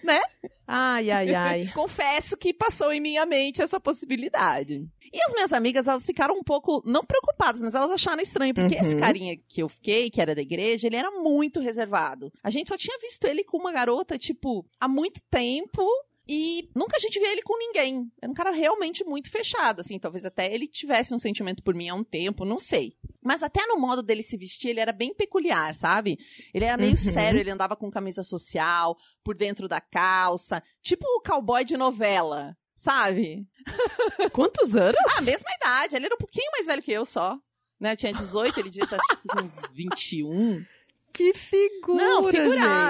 Né? 0.02 0.20
Ai, 0.66 1.10
ai, 1.10 1.34
ai. 1.34 1.66
Confesso 1.74 2.36
que 2.36 2.52
passou 2.54 2.92
em 2.92 3.00
minha 3.00 3.24
mente 3.26 3.60
essa 3.62 3.78
possibilidade. 3.78 4.86
E 5.12 5.22
as 5.26 5.32
minhas 5.34 5.52
amigas, 5.52 5.86
elas 5.86 6.06
ficaram 6.06 6.34
um 6.34 6.42
pouco, 6.42 6.82
não 6.86 7.04
preocupadas, 7.04 7.60
mas 7.62 7.74
elas 7.74 7.90
acharam 7.90 8.22
estranho, 8.22 8.54
porque 8.54 8.74
Uhum. 8.74 8.80
esse 8.80 8.96
carinha 8.96 9.36
que 9.48 9.62
eu 9.62 9.68
fiquei, 9.68 10.10
que 10.10 10.20
era 10.20 10.34
da 10.34 10.40
igreja, 10.40 10.86
ele 10.86 10.96
era 10.96 11.10
muito 11.10 11.60
reservado. 11.60 12.32
A 12.42 12.48
gente 12.50 12.68
só 12.68 12.76
tinha 12.76 12.98
visto 12.98 13.24
ele 13.26 13.44
com 13.44 13.58
uma 13.58 13.72
garota, 13.72 14.18
tipo, 14.18 14.64
há 14.80 14.88
muito 14.88 15.20
tempo. 15.30 15.86
E 16.34 16.70
nunca 16.74 16.96
a 16.96 16.98
gente 16.98 17.18
via 17.18 17.30
ele 17.30 17.42
com 17.42 17.58
ninguém. 17.58 18.10
Era 18.22 18.30
um 18.30 18.34
cara 18.34 18.50
realmente 18.50 19.04
muito 19.04 19.30
fechado, 19.30 19.80
assim. 19.82 19.98
Talvez 19.98 20.24
até 20.24 20.50
ele 20.52 20.66
tivesse 20.66 21.14
um 21.14 21.18
sentimento 21.18 21.62
por 21.62 21.74
mim 21.74 21.90
há 21.90 21.94
um 21.94 22.02
tempo, 22.02 22.46
não 22.46 22.58
sei. 22.58 22.94
Mas 23.22 23.42
até 23.42 23.66
no 23.66 23.76
modo 23.78 24.02
dele 24.02 24.22
se 24.22 24.38
vestir, 24.38 24.68
ele 24.70 24.80
era 24.80 24.92
bem 24.92 25.12
peculiar, 25.14 25.74
sabe? 25.74 26.18
Ele 26.54 26.64
era 26.64 26.78
meio 26.78 26.92
Uhum. 26.92 26.96
sério, 26.96 27.38
ele 27.38 27.50
andava 27.50 27.76
com 27.76 27.90
camisa 27.90 28.22
social, 28.22 28.96
por 29.22 29.34
dentro 29.36 29.68
da 29.68 29.78
calça. 29.80 30.62
Tipo 30.80 31.04
o 31.06 31.20
cowboy 31.20 31.64
de 31.66 31.76
novela, 31.76 32.56
sabe? 32.74 33.46
Quantos 34.32 34.74
anos? 34.74 34.96
Ah, 35.18 35.20
mesma 35.20 35.50
idade. 35.56 35.96
Ele 35.96 36.06
era 36.06 36.14
um 36.14 36.18
pouquinho 36.18 36.50
mais 36.52 36.64
velho 36.66 36.82
que 36.82 36.92
eu 36.92 37.04
só. 37.04 37.38
Né? 37.78 37.92
Eu 37.92 37.96
tinha 37.96 38.12
18, 38.14 38.58
ele 38.58 38.70
devia 38.70 38.84
estar 38.84 38.96
acho 38.96 39.20
que, 39.20 39.28
com 39.28 39.40
uns 39.42 39.60
21. 39.72 40.64
Que 41.12 41.34
figura, 41.34 42.02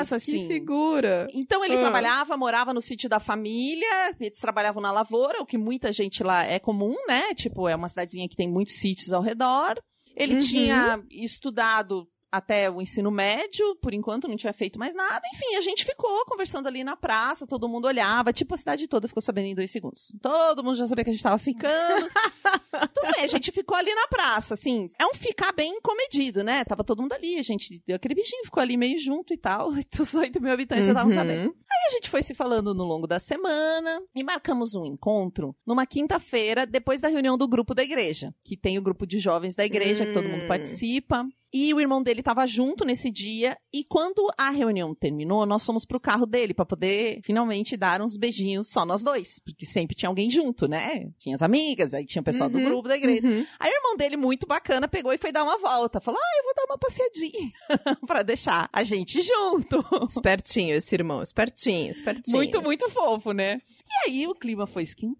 Assim. 0.02 0.46
Que 0.48 0.54
figura. 0.54 1.26
Então 1.32 1.64
ele 1.64 1.76
Ah. 1.76 1.80
trabalhava, 1.80 2.36
morava 2.36 2.72
no 2.74 2.80
sítio 2.80 3.08
da 3.08 3.20
família, 3.20 4.14
eles 4.20 4.38
trabalhavam 4.38 4.82
na 4.82 4.90
lavoura, 4.92 5.40
o 5.40 5.46
que 5.46 5.56
muita 5.58 5.90
gente 5.92 6.22
lá 6.22 6.44
é 6.44 6.58
comum, 6.58 6.94
né? 7.08 7.34
Tipo, 7.34 7.68
é 7.68 7.74
uma 7.76 7.88
cidadezinha 7.88 8.28
que 8.28 8.36
tem 8.36 8.48
muitos 8.50 8.74
sítios 8.74 9.12
ao 9.12 9.22
redor. 9.22 9.80
Ele 10.14 10.34
Uhum. 10.34 10.40
tinha 10.40 11.02
estudado 11.10 12.06
até 12.32 12.70
o 12.70 12.80
ensino 12.80 13.10
médio, 13.10 13.76
por 13.76 13.92
enquanto 13.92 14.26
não 14.26 14.36
tinha 14.36 14.54
feito 14.54 14.78
mais 14.78 14.94
nada. 14.94 15.20
Enfim, 15.34 15.54
a 15.56 15.60
gente 15.60 15.84
ficou 15.84 16.24
conversando 16.24 16.66
ali 16.66 16.82
na 16.82 16.96
praça, 16.96 17.46
todo 17.46 17.68
mundo 17.68 17.84
olhava, 17.86 18.32
tipo, 18.32 18.54
a 18.54 18.56
cidade 18.56 18.88
toda 18.88 19.06
ficou 19.06 19.20
sabendo 19.22 19.48
em 19.48 19.54
dois 19.54 19.70
segundos. 19.70 20.14
Todo 20.22 20.64
mundo 20.64 20.76
já 20.76 20.86
sabia 20.86 21.04
que 21.04 21.10
a 21.10 21.12
gente 21.12 21.22
tava 21.22 21.36
ficando. 21.38 22.08
Tudo 22.94 23.12
bem, 23.14 23.24
a 23.24 23.28
gente 23.28 23.52
ficou 23.52 23.76
ali 23.76 23.94
na 23.94 24.06
praça, 24.08 24.54
assim. 24.54 24.86
É 24.98 25.04
um 25.06 25.14
ficar 25.14 25.52
bem 25.52 25.78
comedido, 25.82 26.42
né? 26.42 26.64
Tava 26.64 26.82
todo 26.82 27.02
mundo 27.02 27.12
ali, 27.12 27.38
a 27.38 27.42
gente. 27.42 27.82
Aquele 27.92 28.14
bichinho 28.14 28.44
ficou 28.44 28.62
ali 28.62 28.76
meio 28.76 28.98
junto 28.98 29.34
e 29.34 29.36
tal. 29.36 29.68
Os 30.00 30.14
8 30.14 30.40
mil 30.40 30.52
habitantes 30.52 30.86
já 30.86 30.92
estavam 30.92 31.12
Uhum. 31.12 31.18
sabendo. 31.18 31.54
Aí 31.70 31.86
a 31.88 31.90
gente 31.90 32.08
foi 32.08 32.22
se 32.22 32.34
falando 32.34 32.74
no 32.74 32.84
longo 32.84 33.06
da 33.06 33.18
semana 33.18 34.00
e 34.14 34.22
marcamos 34.22 34.74
um 34.74 34.86
encontro 34.86 35.54
numa 35.66 35.84
quinta-feira, 35.86 36.64
depois 36.66 37.00
da 37.00 37.08
reunião 37.08 37.36
do 37.36 37.46
grupo 37.46 37.74
da 37.74 37.82
igreja, 37.82 38.34
que 38.44 38.56
tem 38.56 38.78
o 38.78 38.82
grupo 38.82 39.06
de 39.06 39.18
jovens 39.18 39.54
da 39.54 39.64
igreja, 39.64 40.06
que 40.06 40.12
todo 40.14 40.28
mundo 40.28 40.44
Hum. 40.44 40.48
participa. 40.48 41.26
E 41.52 41.72
o 41.74 41.80
irmão 41.80 42.02
dele 42.02 42.20
estava 42.20 42.46
junto 42.46 42.84
nesse 42.84 43.10
dia. 43.10 43.56
E 43.72 43.84
quando 43.84 44.26
a 44.38 44.50
reunião 44.50 44.94
terminou, 44.94 45.44
nós 45.44 45.64
fomos 45.66 45.84
pro 45.84 46.00
carro 46.00 46.24
dele 46.24 46.54
para 46.54 46.64
poder 46.64 47.20
finalmente 47.22 47.76
dar 47.76 48.00
uns 48.00 48.16
beijinhos 48.16 48.70
só 48.70 48.86
nós 48.86 49.02
dois. 49.02 49.38
Porque 49.44 49.66
sempre 49.66 49.94
tinha 49.94 50.08
alguém 50.08 50.30
junto, 50.30 50.66
né? 50.66 51.10
Tinha 51.18 51.34
as 51.34 51.42
amigas, 51.42 51.92
aí 51.92 52.06
tinha 52.06 52.22
o 52.22 52.24
pessoal 52.24 52.48
do 52.48 52.58
Uhum. 52.58 52.64
grupo 52.64 52.88
da 52.88 52.96
igreja. 52.96 53.26
Uhum. 53.26 53.46
Aí 53.60 53.70
o 53.70 53.74
irmão 53.76 53.96
dele, 53.96 54.16
muito 54.16 54.46
bacana, 54.46 54.88
pegou 54.88 55.12
e 55.12 55.18
foi 55.18 55.30
dar 55.32 55.44
uma 55.44 55.58
volta. 55.58 56.00
Falou: 56.00 56.18
Ah, 56.22 56.38
eu 56.38 56.44
vou 56.44 56.54
dar 56.54 56.64
uma 56.72 56.78
passeadinha 56.78 57.50
pra 58.06 58.22
deixar 58.22 58.68
a 58.72 58.82
gente 58.82 59.20
junto. 59.22 59.84
Espertinho 60.08 60.74
esse 60.74 60.94
irmão, 60.94 61.22
espertinho, 61.22 61.90
espertinho. 61.90 62.36
Muito, 62.36 62.62
muito 62.62 62.88
fofo, 62.88 63.32
né? 63.32 63.60
E 64.06 64.08
aí 64.10 64.26
o 64.26 64.34
clima 64.34 64.66
foi 64.66 64.84
esquentando 64.84 65.16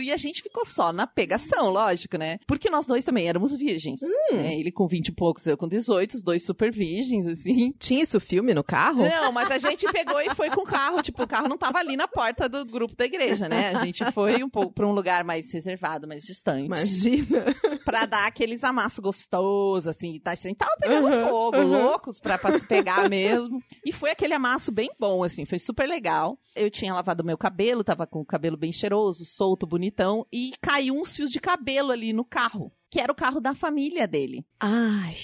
e 0.00 0.12
a 0.12 0.16
gente 0.16 0.42
ficou 0.42 0.64
só 0.64 0.92
na 0.92 1.06
pegação, 1.06 1.70
lógico, 1.70 2.16
né? 2.16 2.38
Porque 2.46 2.68
nós 2.70 2.86
dois 2.86 3.04
também 3.04 3.28
éramos 3.28 3.56
virgens. 3.56 4.00
né? 4.32 4.54
Ele 4.58 4.70
com 4.72 4.86
20 4.86 5.08
e 5.08 5.12
poucos, 5.12 5.46
eu 5.46 5.56
com 5.56 5.68
18, 5.68 6.14
os 6.14 6.22
dois 6.22 6.44
super 6.44 6.72
virgens, 6.72 7.26
assim. 7.26 7.72
Tinha 7.78 8.02
isso 8.02 8.18
filme 8.20 8.54
no 8.54 8.64
carro? 8.64 9.08
Não, 9.08 9.32
mas 9.32 9.50
a 9.50 9.58
gente 9.58 9.86
pegou 9.92 10.20
e 10.20 10.34
foi 10.34 10.50
com 10.50 10.62
o 10.62 10.66
carro. 10.66 11.02
Tipo, 11.02 11.22
o 11.22 11.26
carro 11.26 11.48
não 11.48 11.58
tava 11.58 11.78
ali 11.78 11.96
na 11.96 12.08
porta 12.08 12.48
do 12.48 12.64
grupo 12.64 12.94
da 12.96 13.04
igreja, 13.04 13.48
né? 13.48 13.70
A 13.74 13.84
gente 13.84 14.04
foi 14.12 14.42
um 14.42 14.48
pouco 14.48 14.72
pra 14.72 14.86
um 14.86 14.92
lugar 14.92 15.24
mais 15.24 15.50
reservado, 15.52 16.06
mais 16.08 16.24
distante. 16.24 16.66
Imagina. 16.66 17.44
Pra 17.84 18.06
dar 18.06 18.26
aqueles 18.26 18.64
amassos 18.64 18.98
gostosos, 18.98 19.86
assim. 19.86 20.18
Tá, 20.20 20.32
assim 20.32 20.54
tava 20.54 20.72
pegando 20.80 21.04
Uhum, 21.04 21.28
fogo, 21.28 21.56
uhum. 21.58 21.82
loucos 21.84 22.20
pra, 22.20 22.38
pra 22.38 22.58
se 22.58 22.66
pegar 22.66 23.08
mesmo. 23.10 23.58
E 23.84 23.92
foi 23.92 24.10
aquele 24.10 24.32
amasso 24.34 24.72
bem 24.72 24.90
bom, 24.98 25.22
assim. 25.22 25.44
Foi 25.44 25.58
super 25.58 25.86
legal. 25.86 26.38
Eu 26.56 26.70
tinha 26.70 26.94
lavado 26.94 27.24
meu 27.24 27.36
cabelo, 27.36 27.84
tava 27.84 28.06
com 28.06 28.20
o 28.20 28.24
cabelo 28.24 28.56
bem 28.56 28.72
cheiroso, 28.72 29.03
solto, 29.12 29.66
bonitão. 29.66 30.26
E 30.32 30.52
caiu 30.60 30.94
uns 30.94 31.14
fios 31.16 31.30
de 31.30 31.40
cabelo 31.40 31.90
ali 31.90 32.12
no 32.12 32.24
carro. 32.24 32.72
Que 32.90 33.00
era 33.00 33.10
o 33.10 33.14
carro 33.14 33.40
da 33.40 33.54
família 33.54 34.06
dele. 34.06 34.46
Ai, 34.60 35.14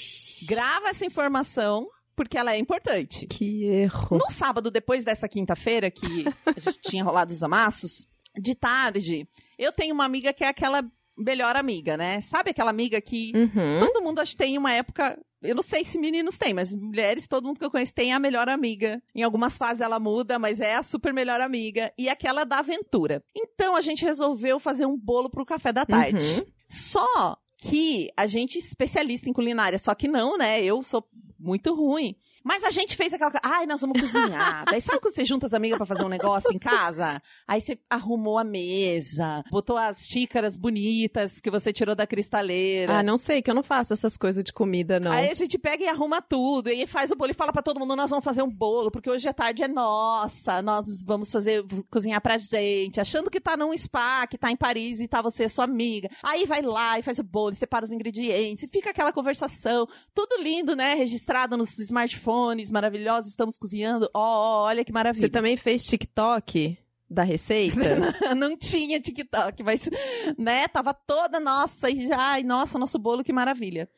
Grava 0.46 0.88
essa 0.88 1.04
informação, 1.06 1.88
porque 2.16 2.36
ela 2.36 2.52
é 2.52 2.58
importante. 2.58 3.26
que 3.26 3.64
erro. 3.64 4.18
No 4.18 4.28
sábado, 4.30 4.70
depois 4.70 5.04
dessa 5.04 5.28
quinta-feira, 5.28 5.90
que 5.90 6.24
a 6.44 6.58
gente 6.60 6.80
tinha 6.82 7.04
rolado 7.04 7.32
os 7.32 7.42
amassos, 7.42 8.06
de 8.38 8.54
tarde, 8.54 9.28
eu 9.58 9.72
tenho 9.72 9.94
uma 9.94 10.04
amiga 10.04 10.32
que 10.32 10.42
é 10.44 10.48
aquela 10.48 10.84
melhor 11.16 11.54
amiga, 11.56 11.96
né? 11.96 12.20
Sabe 12.22 12.50
aquela 12.50 12.70
amiga 12.70 13.00
que 13.00 13.32
Uhum. 13.34 13.78
todo 13.80 14.02
mundo 14.02 14.20
acho 14.20 14.32
que 14.32 14.38
tem 14.38 14.56
uma 14.58 14.72
época. 14.72 15.18
Eu 15.42 15.54
não 15.54 15.62
sei 15.62 15.84
se 15.84 15.98
meninos 15.98 16.38
têm, 16.38 16.52
mas 16.52 16.74
mulheres, 16.74 17.26
todo 17.26 17.46
mundo 17.46 17.58
que 17.58 17.64
eu 17.64 17.70
conheço 17.70 17.94
tem 17.94 18.12
a 18.12 18.18
melhor 18.18 18.48
amiga. 18.48 19.02
Em 19.14 19.22
algumas 19.22 19.56
fases 19.56 19.80
ela 19.80 19.98
muda, 19.98 20.38
mas 20.38 20.60
é 20.60 20.76
a 20.76 20.82
super 20.82 21.12
melhor 21.12 21.40
amiga. 21.40 21.92
E 21.96 22.08
aquela 22.08 22.44
da 22.44 22.58
aventura. 22.58 23.22
Então 23.34 23.74
a 23.76 23.80
gente 23.80 24.04
resolveu 24.04 24.58
fazer 24.58 24.86
um 24.86 24.96
bolo 24.96 25.30
pro 25.30 25.46
café 25.46 25.72
da 25.72 25.86
tarde. 25.86 26.40
Uhum. 26.40 26.46
Só 26.68 27.36
que 27.56 28.10
a 28.16 28.26
gente 28.26 28.56
é 28.56 28.60
especialista 28.60 29.28
em 29.28 29.32
culinária, 29.32 29.78
só 29.78 29.94
que 29.94 30.08
não, 30.08 30.38
né? 30.38 30.62
Eu 30.62 30.82
sou 30.82 31.06
muito 31.40 31.74
ruim. 31.74 32.14
Mas 32.44 32.62
a 32.64 32.70
gente 32.70 32.94
fez 32.96 33.12
aquela. 33.12 33.32
Ai, 33.42 33.66
nós 33.66 33.80
vamos 33.80 34.00
cozinhar. 34.00 34.64
Daí 34.70 34.80
sabe 34.80 35.00
quando 35.00 35.14
você 35.14 35.24
junta 35.24 35.46
as 35.46 35.54
amigas 35.54 35.78
pra 35.78 35.86
fazer 35.86 36.04
um 36.04 36.08
negócio 36.08 36.52
em 36.52 36.58
casa? 36.58 37.20
Aí 37.48 37.60
você 37.60 37.78
arrumou 37.88 38.38
a 38.38 38.44
mesa, 38.44 39.42
botou 39.50 39.76
as 39.76 40.06
xícaras 40.06 40.56
bonitas 40.56 41.40
que 41.40 41.50
você 41.50 41.72
tirou 41.72 41.94
da 41.94 42.06
cristaleira. 42.06 42.98
Ah, 42.98 43.02
não 43.02 43.16
sei, 43.16 43.40
que 43.40 43.50
eu 43.50 43.54
não 43.54 43.62
faço 43.62 43.92
essas 43.92 44.16
coisas 44.16 44.44
de 44.44 44.52
comida, 44.52 45.00
não. 45.00 45.12
Aí 45.12 45.30
a 45.30 45.34
gente 45.34 45.58
pega 45.58 45.82
e 45.84 45.88
arruma 45.88 46.20
tudo, 46.20 46.70
e 46.70 46.86
faz 46.86 47.10
o 47.10 47.16
bolo 47.16 47.30
e 47.30 47.34
fala 47.34 47.52
pra 47.52 47.62
todo 47.62 47.80
mundo, 47.80 47.96
nós 47.96 48.10
vamos 48.10 48.24
fazer 48.24 48.42
um 48.42 48.50
bolo, 48.50 48.90
porque 48.90 49.10
hoje 49.10 49.26
a 49.28 49.32
tarde 49.32 49.62
é 49.62 49.68
nossa, 49.68 50.60
nós 50.60 50.86
vamos 51.04 51.32
fazer, 51.32 51.64
cozinhar 51.90 52.20
pra 52.20 52.36
gente, 52.36 53.00
achando 53.00 53.30
que 53.30 53.40
tá 53.40 53.56
num 53.56 53.76
spa, 53.76 54.26
que 54.26 54.36
tá 54.38 54.50
em 54.50 54.56
Paris 54.56 55.00
e 55.00 55.08
tá 55.08 55.22
você, 55.22 55.48
sua 55.48 55.64
amiga. 55.64 56.10
Aí 56.22 56.44
vai 56.44 56.62
lá 56.62 56.98
e 56.98 57.02
faz 57.02 57.18
o 57.18 57.22
bolo, 57.22 57.52
e 57.52 57.56
separa 57.56 57.84
os 57.84 57.92
ingredientes, 57.92 58.64
e 58.64 58.68
fica 58.68 58.90
aquela 58.90 59.12
conversação, 59.12 59.86
tudo 60.14 60.42
lindo, 60.42 60.76
né, 60.76 60.94
registrado 60.94 61.29
nos 61.56 61.78
smartphones 61.78 62.70
maravilhosos, 62.70 63.30
estamos 63.30 63.56
cozinhando, 63.56 64.10
ó, 64.14 64.20
ó, 64.20 64.64
olha 64.66 64.84
que 64.84 64.92
maravilha. 64.92 65.26
Você 65.26 65.30
também 65.30 65.56
fez 65.56 65.84
TikTok 65.84 66.76
da 67.08 67.22
receita? 67.22 67.76
não 68.36 68.56
tinha 68.56 69.00
TikTok, 69.00 69.62
mas, 69.62 69.88
né, 70.38 70.68
tava 70.68 70.94
toda, 70.94 71.40
nossa, 71.40 71.90
e 71.90 72.06
já, 72.06 72.18
ai, 72.18 72.42
nossa, 72.42 72.78
nosso 72.78 72.98
bolo, 72.98 73.24
que 73.24 73.32
maravilha. 73.32 73.88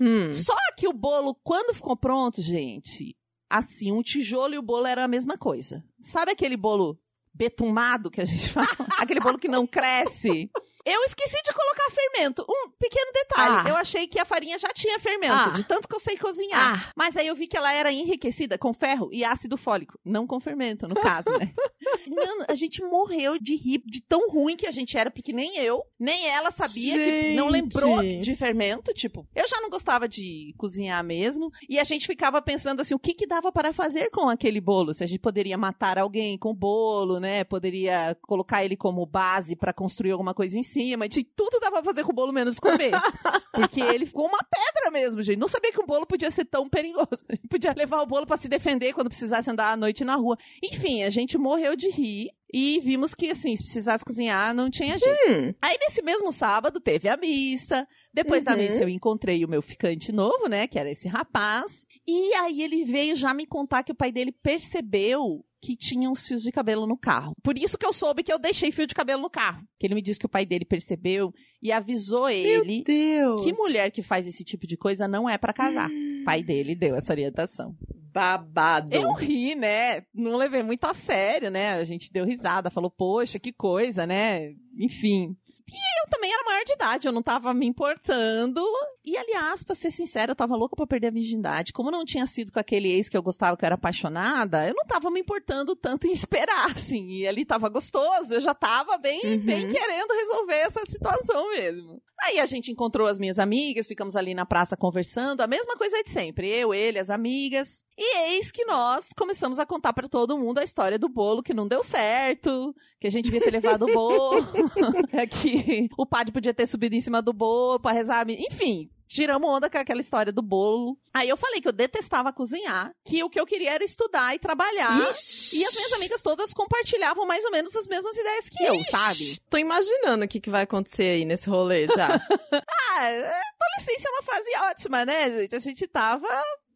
hum. 0.00 0.32
Só 0.32 0.56
que 0.76 0.88
o 0.88 0.92
bolo, 0.92 1.34
quando 1.42 1.74
ficou 1.74 1.96
pronto, 1.96 2.42
gente, 2.42 3.16
assim, 3.48 3.90
um 3.92 4.02
tijolo 4.02 4.54
e 4.54 4.58
o 4.58 4.62
bolo 4.62 4.86
era 4.86 5.04
a 5.04 5.08
mesma 5.08 5.36
coisa. 5.36 5.82
Sabe 6.02 6.32
aquele 6.32 6.56
bolo 6.56 6.98
betumado 7.32 8.10
que 8.10 8.20
a 8.20 8.24
gente 8.24 8.48
fala? 8.48 8.68
aquele 8.98 9.20
bolo 9.20 9.38
que 9.38 9.48
não 9.48 9.66
cresce? 9.66 10.50
Eu 10.84 11.02
esqueci 11.04 11.36
de 11.44 11.52
colocar 11.52 11.90
fermento. 11.90 12.44
Um 12.48 12.70
pequeno 12.78 13.12
detalhe. 13.12 13.66
Ah. 13.66 13.68
Eu 13.68 13.76
achei 13.76 14.06
que 14.06 14.18
a 14.18 14.24
farinha 14.24 14.58
já 14.58 14.68
tinha 14.68 14.98
fermento, 14.98 15.34
Ah. 15.34 15.48
de 15.50 15.64
tanto 15.64 15.86
que 15.88 15.94
eu 15.94 16.00
sei 16.00 16.16
cozinhar. 16.16 16.80
Ah. 16.88 16.92
Mas 16.96 17.16
aí 17.16 17.26
eu 17.26 17.34
vi 17.34 17.46
que 17.46 17.56
ela 17.56 17.72
era 17.72 17.92
enriquecida 17.92 18.56
com 18.58 18.72
ferro 18.72 19.08
e 19.12 19.24
ácido 19.24 19.56
fólico. 19.56 19.98
Não 20.04 20.26
com 20.26 20.40
fermento, 20.40 20.88
no 20.88 20.94
caso, 20.94 21.30
né? 21.38 21.52
Mano, 22.08 22.44
a 22.48 22.54
gente 22.54 22.82
morreu 22.82 23.38
de 23.38 23.54
rir 23.56 23.82
de 23.86 24.00
tão 24.00 24.28
ruim 24.30 24.56
que 24.56 24.66
a 24.66 24.70
gente 24.70 24.96
era, 24.96 25.10
porque 25.10 25.32
nem 25.32 25.58
eu, 25.58 25.82
nem 25.98 26.26
ela 26.28 26.50
sabia 26.50 26.94
que 26.94 27.34
não 27.34 27.50
Gente. 27.50 27.52
lembrou 27.52 28.02
de 28.02 28.34
fermento, 28.36 28.92
tipo. 28.92 29.26
Eu 29.34 29.46
já 29.48 29.60
não 29.60 29.70
gostava 29.70 30.08
de 30.08 30.54
cozinhar 30.56 31.02
mesmo, 31.04 31.50
e 31.68 31.78
a 31.78 31.84
gente 31.84 32.06
ficava 32.06 32.40
pensando 32.42 32.80
assim, 32.80 32.94
o 32.94 32.98
que 32.98 33.14
que 33.14 33.26
dava 33.26 33.52
para 33.52 33.72
fazer 33.72 34.10
com 34.10 34.28
aquele 34.28 34.60
bolo? 34.60 34.92
Se 34.94 35.04
a 35.04 35.06
gente 35.06 35.20
poderia 35.20 35.56
matar 35.58 35.98
alguém 35.98 36.36
com 36.38 36.50
o 36.50 36.54
bolo, 36.54 37.18
né? 37.20 37.44
Poderia 37.44 38.16
colocar 38.22 38.64
ele 38.64 38.76
como 38.76 39.04
base 39.06 39.54
para 39.56 39.72
construir 39.72 40.12
alguma 40.12 40.34
coisa 40.34 40.58
em 40.58 40.62
cima, 40.70 41.08
de 41.08 41.24
tudo 41.24 41.58
dava 41.60 41.76
pra 41.82 41.84
fazer 41.92 42.04
com 42.04 42.12
o 42.12 42.14
bolo 42.14 42.32
menos 42.32 42.58
comer. 42.58 42.92
Porque 43.52 43.80
ele 43.80 44.06
ficou 44.06 44.26
uma 44.26 44.38
pedra 44.38 44.90
mesmo, 44.90 45.20
gente. 45.22 45.38
Não 45.38 45.48
sabia 45.48 45.72
que 45.72 45.80
um 45.80 45.86
bolo 45.86 46.06
podia 46.06 46.30
ser 46.30 46.44
tão 46.44 46.68
perigoso. 46.68 47.08
Gente 47.30 47.48
podia 47.48 47.74
levar 47.76 48.00
o 48.02 48.06
bolo 48.06 48.26
para 48.26 48.36
se 48.36 48.48
defender 48.48 48.92
quando 48.92 49.08
precisasse 49.08 49.50
andar 49.50 49.72
à 49.72 49.76
noite 49.76 50.04
na 50.04 50.16
rua. 50.16 50.36
Enfim, 50.62 51.02
a 51.02 51.10
gente 51.10 51.36
morreu 51.38 51.74
de 51.76 51.90
rir. 51.90 52.30
E 52.52 52.80
vimos 52.80 53.14
que, 53.14 53.30
assim, 53.30 53.54
se 53.54 53.62
precisasse 53.62 54.04
cozinhar, 54.04 54.52
não 54.52 54.68
tinha 54.68 54.98
jeito. 54.98 55.18
Hum. 55.30 55.54
Aí, 55.62 55.76
nesse 55.80 56.02
mesmo 56.02 56.32
sábado, 56.32 56.80
teve 56.80 57.08
a 57.08 57.16
missa. 57.16 57.86
Depois 58.12 58.42
da 58.42 58.52
Uhum. 58.52 58.58
missa, 58.58 58.82
eu 58.82 58.88
encontrei 58.88 59.44
o 59.44 59.48
meu 59.48 59.62
ficante 59.62 60.10
novo, 60.10 60.48
né? 60.48 60.66
Que 60.66 60.76
era 60.76 60.90
esse 60.90 61.06
rapaz. 61.06 61.86
E 62.08 62.34
aí, 62.34 62.60
ele 62.60 62.84
veio 62.84 63.14
já 63.14 63.32
me 63.32 63.46
contar 63.46 63.84
que 63.84 63.92
o 63.92 63.94
pai 63.94 64.10
dele 64.10 64.32
percebeu 64.42 65.44
que 65.60 65.76
tinha 65.76 66.08
uns 66.08 66.26
fios 66.26 66.42
de 66.42 66.50
cabelo 66.50 66.86
no 66.86 66.96
carro. 66.96 67.34
Por 67.42 67.58
isso 67.58 67.76
que 67.76 67.84
eu 67.86 67.92
soube 67.92 68.22
que 68.22 68.32
eu 68.32 68.38
deixei 68.38 68.72
fio 68.72 68.86
de 68.86 68.94
cabelo 68.94 69.22
no 69.22 69.30
carro. 69.30 69.62
Que 69.78 69.86
ele 69.86 69.94
me 69.94 70.02
disse 70.02 70.18
que 70.18 70.26
o 70.26 70.30
pai 70.30 70.46
dele 70.46 70.64
percebeu 70.64 71.32
e 71.62 71.70
avisou 71.70 72.28
ele 72.30 72.76
Meu 72.76 72.84
Deus. 72.84 73.44
que 73.44 73.52
mulher 73.52 73.90
que 73.90 74.02
faz 74.02 74.26
esse 74.26 74.42
tipo 74.44 74.66
de 74.66 74.76
coisa 74.76 75.06
não 75.06 75.28
é 75.28 75.36
pra 75.36 75.52
casar. 75.52 75.90
O 75.90 76.24
pai 76.24 76.42
dele 76.42 76.74
deu 76.74 76.94
essa 76.94 77.12
orientação. 77.12 77.74
Babado. 78.12 78.92
Eu 78.92 79.12
ri, 79.12 79.54
né? 79.54 80.02
Não 80.12 80.36
levei 80.36 80.62
muito 80.62 80.84
a 80.84 80.94
sério, 80.94 81.50
né? 81.50 81.74
A 81.74 81.84
gente 81.84 82.10
deu 82.12 82.24
risada, 82.24 82.70
falou, 82.70 82.90
poxa, 82.90 83.38
que 83.38 83.52
coisa, 83.52 84.06
né? 84.06 84.50
Enfim. 84.78 85.36
E 85.68 86.02
eu 86.04 86.10
também 86.10 86.32
era 86.32 86.42
maior 86.44 86.64
de 86.64 86.72
idade, 86.72 87.06
eu 87.06 87.12
não 87.12 87.22
tava 87.22 87.54
me 87.54 87.66
importando. 87.66 88.60
E, 89.04 89.16
aliás, 89.16 89.64
pra 89.64 89.74
ser 89.74 89.90
sincera, 89.90 90.32
eu 90.32 90.36
tava 90.36 90.54
louca 90.56 90.76
pra 90.76 90.86
perder 90.86 91.06
a 91.08 91.10
virgindade. 91.10 91.72
Como 91.72 91.90
não 91.90 92.04
tinha 92.04 92.26
sido 92.26 92.52
com 92.52 92.58
aquele 92.60 92.90
ex 92.92 93.08
que 93.08 93.16
eu 93.16 93.22
gostava, 93.22 93.56
que 93.56 93.64
eu 93.64 93.66
era 93.66 93.74
apaixonada, 93.76 94.68
eu 94.68 94.74
não 94.74 94.84
tava 94.86 95.10
me 95.10 95.20
importando 95.20 95.74
tanto 95.74 96.06
em 96.06 96.12
esperar, 96.12 96.70
assim. 96.70 97.06
E 97.08 97.26
ali 97.26 97.44
tava 97.44 97.68
gostoso, 97.68 98.34
eu 98.34 98.40
já 98.40 98.54
tava 98.54 98.98
bem, 98.98 99.20
Uhum. 99.24 99.38
bem 99.38 99.68
querendo 99.68 100.12
resolver 100.12 100.54
essa 100.54 100.84
situação 100.86 101.50
mesmo. 101.52 102.00
Aí 102.22 102.38
a 102.38 102.44
gente 102.44 102.70
encontrou 102.70 103.06
as 103.06 103.18
minhas 103.18 103.38
amigas, 103.38 103.86
ficamos 103.86 104.14
ali 104.14 104.34
na 104.34 104.44
praça 104.44 104.76
conversando, 104.76 105.40
a 105.40 105.46
mesma 105.46 105.74
coisa 105.76 106.02
de 106.02 106.10
sempre. 106.10 106.46
Eu, 106.48 106.74
ele, 106.74 106.98
as 106.98 107.08
amigas. 107.08 107.82
E 107.96 108.18
eis 108.32 108.50
que 108.50 108.64
nós 108.66 109.08
começamos 109.16 109.58
a 109.58 109.64
contar 109.64 109.94
pra 109.94 110.06
todo 110.08 110.36
mundo 110.38 110.58
a 110.58 110.64
história 110.64 110.98
do 110.98 111.08
bolo 111.08 111.42
que 111.42 111.54
não 111.54 111.66
deu 111.66 111.82
certo, 111.82 112.74
que 113.00 113.06
a 113.06 113.10
gente 113.10 113.24
devia 113.24 113.40
ter 113.40 113.50
levado 113.50 113.86
o 113.86 113.92
bolo, 113.94 114.46
que 115.40 115.88
o 115.96 116.04
padre 116.06 116.32
podia 116.32 116.52
ter 116.52 116.66
subido 116.66 116.94
em 116.94 117.00
cima 117.00 117.22
do 117.22 117.32
bolo 117.32 117.80
pra 117.80 117.92
rezar. 117.92 118.28
Enfim, 118.28 118.89
tiramos 119.10 119.50
onda 119.50 119.68
com 119.68 119.76
aquela 119.76 120.00
história 120.00 120.32
do 120.32 120.40
bolo. 120.40 120.96
Aí 121.12 121.28
eu 121.28 121.36
falei 121.36 121.60
que 121.60 121.66
eu 121.68 121.72
detestava 121.72 122.32
cozinhar, 122.32 122.92
que 123.04 123.22
o 123.24 123.28
que 123.28 123.40
eu 123.40 123.44
queria 123.44 123.72
era 123.72 123.84
estudar 123.84 124.34
e 124.34 124.38
trabalhar. 124.38 124.96
E 125.00 125.64
as 125.64 125.74
minhas 125.74 125.92
amigas 125.94 126.22
todas 126.22 126.54
compartilhavam 126.54 127.26
mais 127.26 127.44
ou 127.44 127.50
menos 127.50 127.74
as 127.74 127.86
mesmas 127.88 128.16
ideias 128.16 128.48
que 128.48 128.62
eu, 128.62 128.82
sabe? 128.84 129.38
Tô 129.50 129.58
imaginando 129.58 130.24
o 130.24 130.28
que, 130.28 130.40
que 130.40 130.48
vai 130.50 130.62
acontecer 130.62 131.02
aí 131.10 131.24
nesse 131.24 131.48
rolê 131.48 131.86
já. 131.88 132.08
Ah, 132.92 133.06
adolescência 133.06 134.08
é 134.08 134.10
uma 134.10 134.22
fase 134.22 134.50
ótima, 134.70 135.04
né, 135.06 135.30
gente? 135.30 135.54
A 135.56 135.58
gente 135.58 135.86
tava 135.86 136.28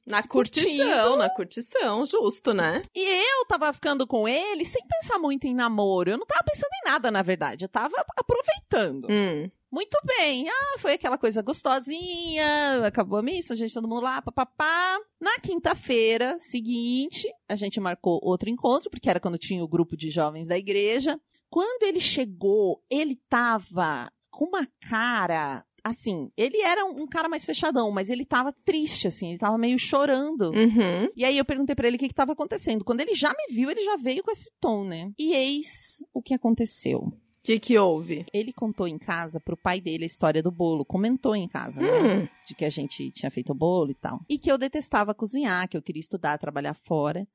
Na 0.07 0.23
Curtindo. 0.23 0.67
curtição, 0.67 1.17
na 1.17 1.29
curtição, 1.29 2.07
justo, 2.07 2.55
né? 2.55 2.81
E 2.95 3.05
eu 3.05 3.45
tava 3.47 3.73
ficando 3.73 4.07
com 4.07 4.27
ele 4.29 4.65
sem 4.65 4.81
pensar 4.87 5.19
muito 5.19 5.47
em 5.47 5.55
namoro. 5.55 6.11
Eu 6.11 6.17
não 6.19 6.25
tava 6.27 6.45
pensando 6.45 6.71
em 6.83 6.91
nada, 6.91 7.11
na 7.11 7.21
verdade. 7.21 7.65
Eu 7.65 7.69
tava 7.69 7.95
aproveitando. 8.17 9.07
Hum. 9.11 9.51
Muito 9.75 9.99
bem. 10.07 10.49
Ah, 10.49 10.79
foi 10.79 10.93
aquela 10.93 11.19
coisa 11.19 11.43
gostosinha. 11.43 12.87
Acabou 12.87 13.19
a 13.19 13.23
missa, 13.23 13.55
a 13.55 13.57
gente 13.57 13.75
todo 13.75 13.89
mundo 13.89 14.03
lá, 14.03 14.23
papapá. 14.23 15.01
Na 15.21 15.37
quinta-feira 15.41 16.37
seguinte, 16.39 17.27
a 17.49 17.57
gente 17.57 17.81
marcou 17.81 18.21
outro 18.23 18.49
encontro, 18.49 18.89
porque 18.89 19.11
era 19.11 19.19
quando 19.19 19.37
tinha 19.37 19.65
o 19.65 19.69
grupo 19.69 19.97
de 19.97 20.11
jovens 20.11 20.47
da 20.47 20.57
igreja. 20.57 21.21
Quando 21.51 21.83
ele 21.83 21.99
chegou, 21.99 22.85
ele 22.89 23.17
tava 23.29 24.13
com 24.31 24.45
uma 24.45 24.65
cara. 24.89 25.65
Assim, 25.83 26.31
ele 26.37 26.61
era 26.63 26.85
um 26.85 27.03
um 27.03 27.07
cara 27.09 27.29
mais 27.29 27.45
fechadão, 27.45 27.91
mas 27.91 28.09
ele 28.09 28.25
tava 28.25 28.53
triste, 28.53 29.09
assim, 29.09 29.31
ele 29.31 29.39
tava 29.39 29.59
meio 29.59 29.77
chorando. 29.77 30.53
Uhum. 30.53 31.11
E 31.17 31.25
aí 31.25 31.37
eu 31.37 31.45
perguntei 31.45 31.75
pra 31.75 31.89
ele 31.89 31.97
o 31.97 31.99
que 31.99 32.07
que 32.09 32.15
tava 32.15 32.33
acontecendo. 32.33 32.85
Quando 32.85 33.01
ele 33.01 33.15
já 33.15 33.31
me 33.31 33.53
viu, 33.53 33.69
ele 33.69 33.83
já 33.83 33.97
veio 33.97 34.23
com 34.23 34.31
esse 34.31 34.53
tom, 34.61 34.85
né? 34.85 35.11
E 35.19 35.35
eis 35.35 36.01
o 36.15 36.23
que 36.23 36.33
aconteceu. 36.33 37.13
O 37.45 37.47
que 37.47 37.59
que 37.59 37.79
houve? 37.79 38.25
Ele 38.33 38.55
contou 38.55 38.89
em 38.89 38.97
casa 38.97 39.39
pro 39.39 39.55
pai 39.55 39.79
dele 39.79 40.05
a 40.05 40.07
história 40.07 40.43
do 40.43 40.51
bolo, 40.51 40.83
comentou 40.83 41.37
em 41.37 41.47
casa, 41.47 41.79
né? 41.79 41.91
Hum. 41.91 42.29
De 42.49 42.55
que 42.55 42.65
a 42.65 42.71
gente 42.71 43.11
tinha 43.11 43.31
feito 43.31 43.53
o 43.53 43.55
bolo 43.55 43.91
e 43.91 43.95
tal. 43.95 44.19
E 44.27 44.39
que 44.39 44.51
eu 44.51 44.57
detestava 44.57 45.15
cozinhar, 45.15 45.69
que 45.69 45.77
eu 45.77 45.83
queria 45.83 46.01
estudar, 46.01 46.39
trabalhar 46.39 46.73
fora. 46.73 47.29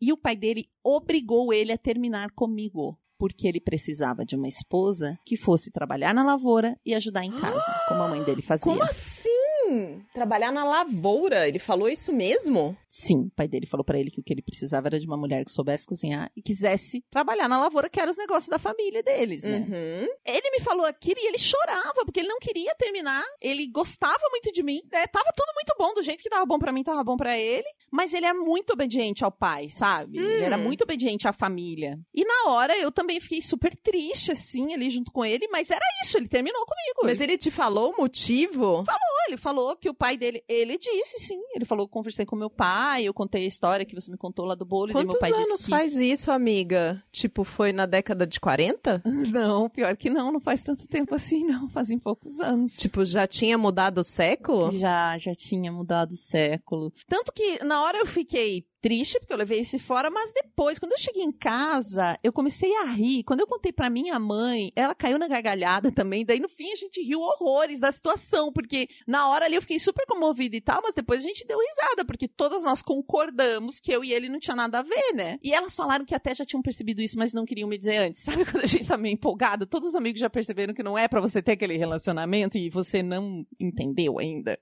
E 0.00 0.12
o 0.12 0.16
pai 0.16 0.36
dele 0.36 0.68
obrigou 0.80 1.52
ele 1.52 1.72
a 1.72 1.76
terminar 1.76 2.30
comigo. 2.30 2.96
Porque 3.18 3.48
ele 3.48 3.60
precisava 3.60 4.24
de 4.24 4.36
uma 4.36 4.46
esposa 4.46 5.18
que 5.26 5.36
fosse 5.36 5.72
trabalhar 5.72 6.14
na 6.14 6.24
lavoura 6.24 6.78
e 6.86 6.94
ajudar 6.94 7.24
em 7.24 7.32
casa, 7.32 7.64
como 7.88 8.04
a 8.04 8.08
mãe 8.08 8.22
dele 8.22 8.42
fazia. 8.42 8.62
Como 8.62 8.80
assim? 8.84 10.04
Trabalhar 10.14 10.52
na 10.52 10.62
lavoura? 10.62 11.48
Ele 11.48 11.58
falou 11.58 11.88
isso 11.88 12.12
mesmo? 12.12 12.76
Sim, 12.90 13.26
o 13.26 13.30
pai 13.36 13.46
dele 13.46 13.66
falou 13.66 13.84
pra 13.84 13.98
ele 13.98 14.10
que 14.10 14.20
o 14.20 14.22
que 14.22 14.32
ele 14.32 14.42
precisava 14.42 14.88
era 14.88 14.98
de 14.98 15.06
uma 15.06 15.16
mulher 15.16 15.44
que 15.44 15.50
soubesse 15.52 15.86
cozinhar 15.86 16.30
e 16.36 16.42
quisesse 16.42 17.04
trabalhar 17.10 17.46
na 17.48 17.60
lavoura, 17.60 17.88
que 17.88 18.00
era 18.00 18.10
os 18.10 18.16
negócios 18.16 18.48
da 18.48 18.58
família 18.58 19.02
deles, 19.02 19.42
né? 19.42 19.58
Uhum. 19.58 20.08
Ele 20.24 20.50
me 20.50 20.60
falou 20.60 20.86
aquilo 20.86 21.20
e 21.20 21.26
ele 21.28 21.38
chorava, 21.38 22.04
porque 22.04 22.20
ele 22.20 22.28
não 22.28 22.38
queria 22.38 22.74
terminar. 22.76 23.22
Ele 23.42 23.66
gostava 23.68 24.18
muito 24.30 24.50
de 24.52 24.62
mim, 24.62 24.82
né? 24.90 25.06
Tava 25.06 25.30
tudo 25.36 25.52
muito 25.54 25.74
bom, 25.78 25.92
do 25.94 26.02
jeito 26.02 26.22
que 26.22 26.30
tava 26.30 26.46
bom 26.46 26.58
pra 26.58 26.72
mim, 26.72 26.82
tava 26.82 27.04
bom 27.04 27.16
pra 27.16 27.38
ele. 27.38 27.66
Mas 27.90 28.12
ele 28.14 28.26
é 28.26 28.32
muito 28.32 28.72
obediente 28.72 29.22
ao 29.24 29.30
pai, 29.30 29.68
sabe? 29.68 30.18
Ele 30.18 30.42
era 30.44 30.56
Hum. 30.56 30.62
muito 30.64 30.82
obediente 30.82 31.28
à 31.28 31.32
família. 31.32 31.98
E 32.14 32.24
na 32.24 32.50
hora 32.52 32.76
eu 32.78 32.90
também 32.90 33.20
fiquei 33.20 33.42
super 33.42 33.76
triste, 33.76 34.32
assim, 34.32 34.72
ali 34.74 34.88
junto 34.90 35.12
com 35.12 35.24
ele. 35.24 35.46
Mas 35.48 35.70
era 35.70 35.84
isso, 36.02 36.16
ele 36.16 36.28
terminou 36.28 36.64
comigo. 36.64 37.00
Mas 37.04 37.20
ele 37.20 37.36
te 37.38 37.50
falou 37.50 37.92
o 37.92 37.96
motivo? 38.00 38.84
Ele 39.28 39.36
falou 39.36 39.76
que 39.76 39.90
o 39.90 39.94
pai 39.94 40.16
dele, 40.16 40.42
ele 40.48 40.78
disse 40.78 41.18
sim. 41.18 41.38
Ele 41.54 41.66
falou 41.66 41.86
que 41.86 41.92
conversei 41.92 42.24
com 42.24 42.34
meu 42.34 42.48
pai, 42.48 42.77
eu 43.02 43.12
contei 43.14 43.44
a 43.44 43.46
história 43.46 43.84
que 43.84 43.94
você 43.94 44.10
me 44.10 44.16
contou 44.16 44.44
lá 44.44 44.54
do 44.54 44.64
bolo. 44.64 44.90
e 44.90 44.92
Quantos 44.92 45.12
meu 45.12 45.20
pai 45.20 45.32
anos 45.32 45.48
disse 45.48 45.64
que... 45.64 45.70
faz 45.70 45.96
isso, 45.96 46.30
amiga? 46.30 47.02
Tipo, 47.10 47.44
foi 47.44 47.72
na 47.72 47.86
década 47.86 48.26
de 48.26 48.38
40? 48.40 49.02
Não, 49.32 49.68
pior 49.68 49.96
que 49.96 50.08
não, 50.10 50.32
não 50.32 50.40
faz 50.40 50.62
tanto 50.62 50.86
tempo 50.86 51.14
assim, 51.14 51.44
não. 51.44 51.68
Fazem 51.68 51.98
poucos 51.98 52.40
anos. 52.40 52.76
Tipo, 52.76 53.04
já 53.04 53.26
tinha 53.26 53.58
mudado 53.58 53.98
o 53.98 54.04
século? 54.04 54.70
Já, 54.78 55.18
já 55.18 55.34
tinha 55.34 55.70
mudado 55.70 56.12
o 56.12 56.16
século. 56.16 56.92
Tanto 57.06 57.32
que 57.32 57.62
na 57.64 57.82
hora 57.82 57.98
eu 57.98 58.06
fiquei 58.06 58.64
triste 58.80 59.18
porque 59.18 59.32
eu 59.32 59.36
levei 59.36 59.60
esse 59.60 59.78
fora, 59.78 60.10
mas 60.10 60.32
depois, 60.32 60.78
quando 60.78 60.92
eu 60.92 60.98
cheguei 60.98 61.22
em 61.22 61.32
casa, 61.32 62.18
eu 62.22 62.32
comecei 62.32 62.74
a 62.76 62.84
rir. 62.84 63.24
Quando 63.24 63.40
eu 63.40 63.46
contei 63.46 63.72
pra 63.72 63.90
minha 63.90 64.18
mãe, 64.18 64.72
ela 64.74 64.94
caiu 64.94 65.18
na 65.18 65.28
gargalhada 65.28 65.90
também. 65.90 66.24
Daí 66.24 66.40
no 66.40 66.48
fim 66.48 66.72
a 66.72 66.76
gente 66.76 67.02
riu 67.02 67.20
horrores 67.20 67.80
da 67.80 67.90
situação, 67.92 68.52
porque 68.52 68.88
na 69.06 69.28
hora 69.28 69.44
ali 69.44 69.56
eu 69.56 69.62
fiquei 69.62 69.78
super 69.78 70.06
comovida 70.06 70.56
e 70.56 70.60
tal, 70.60 70.80
mas 70.82 70.94
depois 70.94 71.20
a 71.20 71.28
gente 71.28 71.46
deu 71.46 71.58
risada, 71.58 72.04
porque 72.04 72.28
todas 72.28 72.62
nós 72.62 72.82
concordamos 72.82 73.80
que 73.80 73.92
eu 73.92 74.04
e 74.04 74.12
ele 74.12 74.28
não 74.28 74.38
tinha 74.38 74.56
nada 74.56 74.78
a 74.78 74.82
ver, 74.82 75.12
né? 75.14 75.38
E 75.42 75.52
elas 75.52 75.74
falaram 75.74 76.04
que 76.04 76.14
até 76.14 76.34
já 76.34 76.44
tinham 76.44 76.62
percebido 76.62 77.02
isso, 77.02 77.18
mas 77.18 77.32
não 77.32 77.44
queriam 77.44 77.68
me 77.68 77.78
dizer 77.78 77.96
antes. 77.98 78.22
Sabe 78.28 78.44
quando 78.44 78.64
a 78.64 78.66
gente 78.66 78.86
tá 78.86 78.96
meio 78.96 79.14
empolgada? 79.14 79.66
Todos 79.66 79.90
os 79.90 79.94
amigos 79.94 80.20
já 80.20 80.30
perceberam 80.30 80.74
que 80.74 80.82
não 80.82 80.96
é 80.96 81.08
pra 81.08 81.20
você 81.20 81.42
ter 81.42 81.52
aquele 81.52 81.76
relacionamento 81.76 82.56
e 82.56 82.70
você 82.70 83.02
não 83.02 83.44
entendeu 83.60 84.18
ainda. 84.18 84.58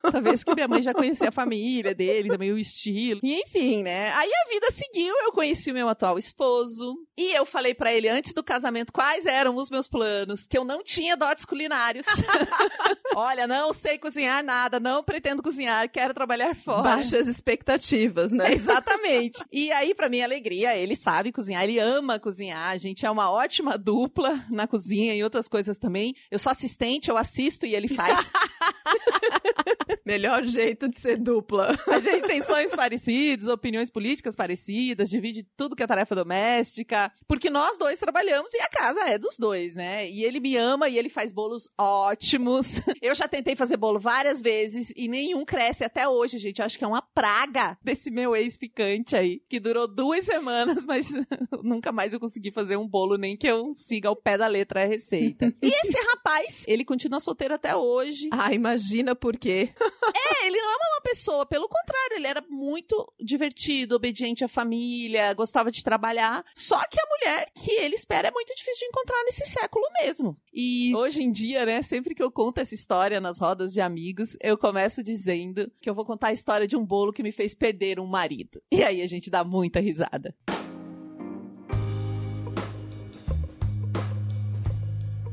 Talvez 0.00 0.44
que 0.44 0.54
minha 0.54 0.68
mãe 0.68 0.82
já 0.82 0.94
conhecia 0.94 1.28
a 1.28 1.32
família 1.32 1.94
dele, 1.94 2.28
também 2.28 2.52
o 2.52 2.58
estilo. 2.58 3.20
E 3.22 3.40
enfim, 3.40 3.82
né? 3.82 4.12
Aí 4.12 4.30
a 4.30 4.48
vida 4.52 4.70
seguiu, 4.70 5.14
eu 5.24 5.32
conheci 5.32 5.70
o 5.70 5.74
meu 5.74 5.88
atual 5.88 6.18
esposo. 6.18 6.96
E 7.16 7.32
eu 7.32 7.46
falei 7.46 7.74
pra 7.74 7.92
ele 7.92 8.08
antes 8.08 8.32
do 8.32 8.42
casamento 8.42 8.92
quais 8.92 9.26
eram 9.26 9.56
os 9.56 9.70
meus 9.70 9.88
planos. 9.88 10.46
Que 10.46 10.58
eu 10.58 10.64
não 10.64 10.82
tinha 10.82 11.16
dotes 11.16 11.44
culinários. 11.44 12.06
Olha, 13.16 13.46
não 13.46 13.72
sei 13.72 13.98
cozinhar 13.98 14.44
nada, 14.44 14.78
não 14.78 15.02
pretendo 15.02 15.42
cozinhar, 15.42 15.90
quero 15.90 16.12
trabalhar 16.12 16.54
fora. 16.54 16.82
Baixas 16.82 17.26
expectativas, 17.26 18.32
né? 18.32 18.52
Exatamente. 18.52 19.42
E 19.50 19.72
aí, 19.72 19.94
pra 19.94 20.08
minha 20.08 20.24
alegria, 20.24 20.76
ele 20.76 20.94
sabe 20.94 21.32
cozinhar, 21.32 21.64
ele 21.64 21.78
ama 21.78 22.20
cozinhar. 22.20 22.70
A 22.70 22.76
gente 22.76 23.06
é 23.06 23.10
uma 23.10 23.30
ótima 23.30 23.78
dupla 23.78 24.44
na 24.50 24.66
cozinha 24.66 25.14
e 25.14 25.24
outras 25.24 25.48
coisas 25.48 25.78
também. 25.78 26.14
Eu 26.30 26.38
sou 26.38 26.52
assistente, 26.52 27.08
eu 27.08 27.16
assisto 27.16 27.64
e 27.64 27.74
ele 27.74 27.88
faz. 27.88 28.30
Melhor 30.06 30.44
jeito 30.44 30.88
de 30.88 31.00
ser 31.00 31.18
dupla. 31.18 31.76
A 31.88 31.98
gente 31.98 32.28
tem 32.28 32.40
sonhos 32.40 32.70
parecidos, 32.70 33.48
opiniões 33.48 33.90
políticas 33.90 34.36
parecidas, 34.36 35.10
divide 35.10 35.42
tudo 35.56 35.74
que 35.74 35.82
é 35.82 35.86
tarefa 35.86 36.14
doméstica, 36.14 37.10
porque 37.26 37.50
nós 37.50 37.76
dois 37.76 37.98
trabalhamos 37.98 38.54
e 38.54 38.60
a 38.60 38.68
casa 38.68 39.00
é 39.00 39.18
dos 39.18 39.36
dois, 39.36 39.74
né? 39.74 40.08
E 40.08 40.22
ele 40.22 40.38
me 40.38 40.56
ama 40.56 40.88
e 40.88 40.96
ele 40.96 41.08
faz 41.08 41.32
bolos 41.32 41.68
ótimos. 41.76 42.80
Eu 43.02 43.16
já 43.16 43.26
tentei 43.26 43.56
fazer 43.56 43.76
bolo 43.76 43.98
várias 43.98 44.40
vezes 44.40 44.92
e 44.94 45.08
nenhum 45.08 45.44
cresce 45.44 45.82
até 45.82 46.08
hoje, 46.08 46.38
gente. 46.38 46.60
Eu 46.60 46.66
acho 46.66 46.78
que 46.78 46.84
é 46.84 46.88
uma 46.88 47.02
praga 47.02 47.76
desse 47.82 48.08
meu 48.08 48.36
ex 48.36 48.56
picante 48.56 49.16
aí, 49.16 49.42
que 49.48 49.58
durou 49.58 49.88
duas 49.88 50.24
semanas, 50.24 50.84
mas 50.86 51.08
nunca 51.64 51.90
mais 51.90 52.12
eu 52.12 52.20
consegui 52.20 52.52
fazer 52.52 52.76
um 52.76 52.86
bolo, 52.86 53.16
nem 53.16 53.36
que 53.36 53.48
eu 53.48 53.74
siga 53.74 54.08
ao 54.08 54.14
pé 54.14 54.38
da 54.38 54.46
letra 54.46 54.84
a 54.84 54.86
receita. 54.86 55.52
E 55.60 55.66
esse 55.66 55.98
rapaz, 56.10 56.64
ele 56.68 56.84
continua 56.84 57.18
solteiro 57.18 57.54
até 57.54 57.74
hoje. 57.74 58.28
Ah, 58.30 58.54
imagina 58.54 59.16
por 59.16 59.36
quê. 59.36 59.70
É, 60.14 60.46
ele 60.46 60.60
não 60.60 60.70
é 60.70 60.76
uma 60.94 61.00
pessoa, 61.02 61.46
pelo 61.46 61.68
contrário, 61.68 62.16
ele 62.16 62.26
era 62.26 62.42
muito 62.48 63.12
divertido, 63.20 63.96
obediente 63.96 64.44
à 64.44 64.48
família, 64.48 65.32
gostava 65.34 65.70
de 65.70 65.82
trabalhar. 65.82 66.44
Só 66.54 66.78
que 66.88 66.98
a 66.98 67.06
mulher 67.06 67.50
que 67.54 67.70
ele 67.72 67.94
espera 67.94 68.28
é 68.28 68.30
muito 68.30 68.54
difícil 68.54 68.80
de 68.80 68.86
encontrar 68.86 69.22
nesse 69.24 69.46
século 69.46 69.84
mesmo. 70.00 70.36
E 70.52 70.94
hoje 70.94 71.22
em 71.22 71.30
dia, 71.30 71.64
né, 71.66 71.82
sempre 71.82 72.14
que 72.14 72.22
eu 72.22 72.30
conto 72.30 72.58
essa 72.58 72.74
história 72.74 73.20
nas 73.20 73.38
rodas 73.38 73.72
de 73.72 73.80
amigos, 73.80 74.36
eu 74.40 74.56
começo 74.56 75.02
dizendo 75.02 75.70
que 75.80 75.88
eu 75.88 75.94
vou 75.94 76.04
contar 76.04 76.28
a 76.28 76.32
história 76.32 76.66
de 76.66 76.76
um 76.76 76.84
bolo 76.84 77.12
que 77.12 77.22
me 77.22 77.32
fez 77.32 77.54
perder 77.54 78.00
um 78.00 78.06
marido. 78.06 78.62
E 78.70 78.82
aí 78.82 79.02
a 79.02 79.06
gente 79.06 79.30
dá 79.30 79.44
muita 79.44 79.80
risada. 79.80 80.34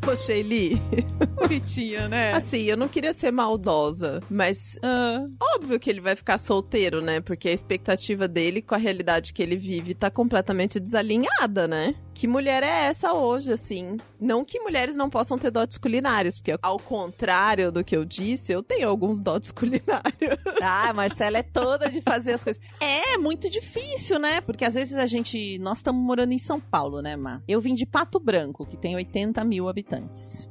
Poxa, 0.05 0.33
Eli, 0.33 0.75
Bonitinha, 1.35 2.07
né? 2.07 2.33
assim, 2.33 2.63
eu 2.63 2.75
não 2.77 2.87
queria 2.87 3.13
ser 3.13 3.31
maldosa, 3.31 4.19
mas 4.29 4.77
Ah, 4.83 5.25
óbvio 5.55 5.79
que 5.79 5.89
ele 5.89 6.01
vai 6.01 6.15
ficar 6.15 6.37
solteiro, 6.37 7.01
né? 7.01 7.21
Porque 7.21 7.47
a 7.49 7.53
expectativa 7.53 8.27
dele 8.27 8.61
com 8.61 8.75
a 8.75 8.77
realidade 8.77 9.33
que 9.33 9.41
ele 9.41 9.55
vive 9.55 9.93
tá 9.93 10.11
completamente 10.11 10.79
desalinhada, 10.79 11.67
né? 11.67 11.95
Que 12.13 12.27
mulher 12.27 12.61
é 12.63 12.85
essa 12.85 13.13
hoje, 13.13 13.51
assim? 13.51 13.97
Não 14.19 14.45
que 14.45 14.59
mulheres 14.59 14.95
não 14.95 15.09
possam 15.09 15.37
ter 15.37 15.49
dotes 15.49 15.77
culinários, 15.77 16.37
porque 16.37 16.55
ao 16.61 16.77
contrário 16.79 17.71
do 17.71 17.83
que 17.83 17.95
eu 17.97 18.05
disse, 18.05 18.51
eu 18.53 18.61
tenho 18.61 18.87
alguns 18.87 19.19
dotes 19.19 19.51
culinários. 19.53 20.37
Ah, 20.61 20.89
a 20.89 20.93
Marcela 20.93 21.39
é 21.39 21.43
toda 21.43 21.89
de 21.89 22.01
fazer 22.01 22.33
as 22.33 22.43
coisas. 22.43 22.61
É 22.79 23.17
muito 23.17 23.49
difícil, 23.49 24.19
né? 24.19 24.41
Porque 24.41 24.63
às 24.65 24.73
vezes 24.75 24.97
a 24.97 25.05
gente. 25.05 25.57
Nós 25.59 25.77
estamos 25.79 26.01
morando 26.05 26.33
em 26.33 26.37
São 26.39 26.59
Paulo, 26.59 27.01
né, 27.01 27.15
Má? 27.15 27.41
Eu 27.47 27.59
vim 27.59 27.73
de 27.73 27.85
Pato 27.85 28.19
Branco, 28.19 28.65
que 28.65 28.77
tem 28.77 28.95
80 28.95 29.43
mil 29.43 29.67
habitantes, 29.67 29.92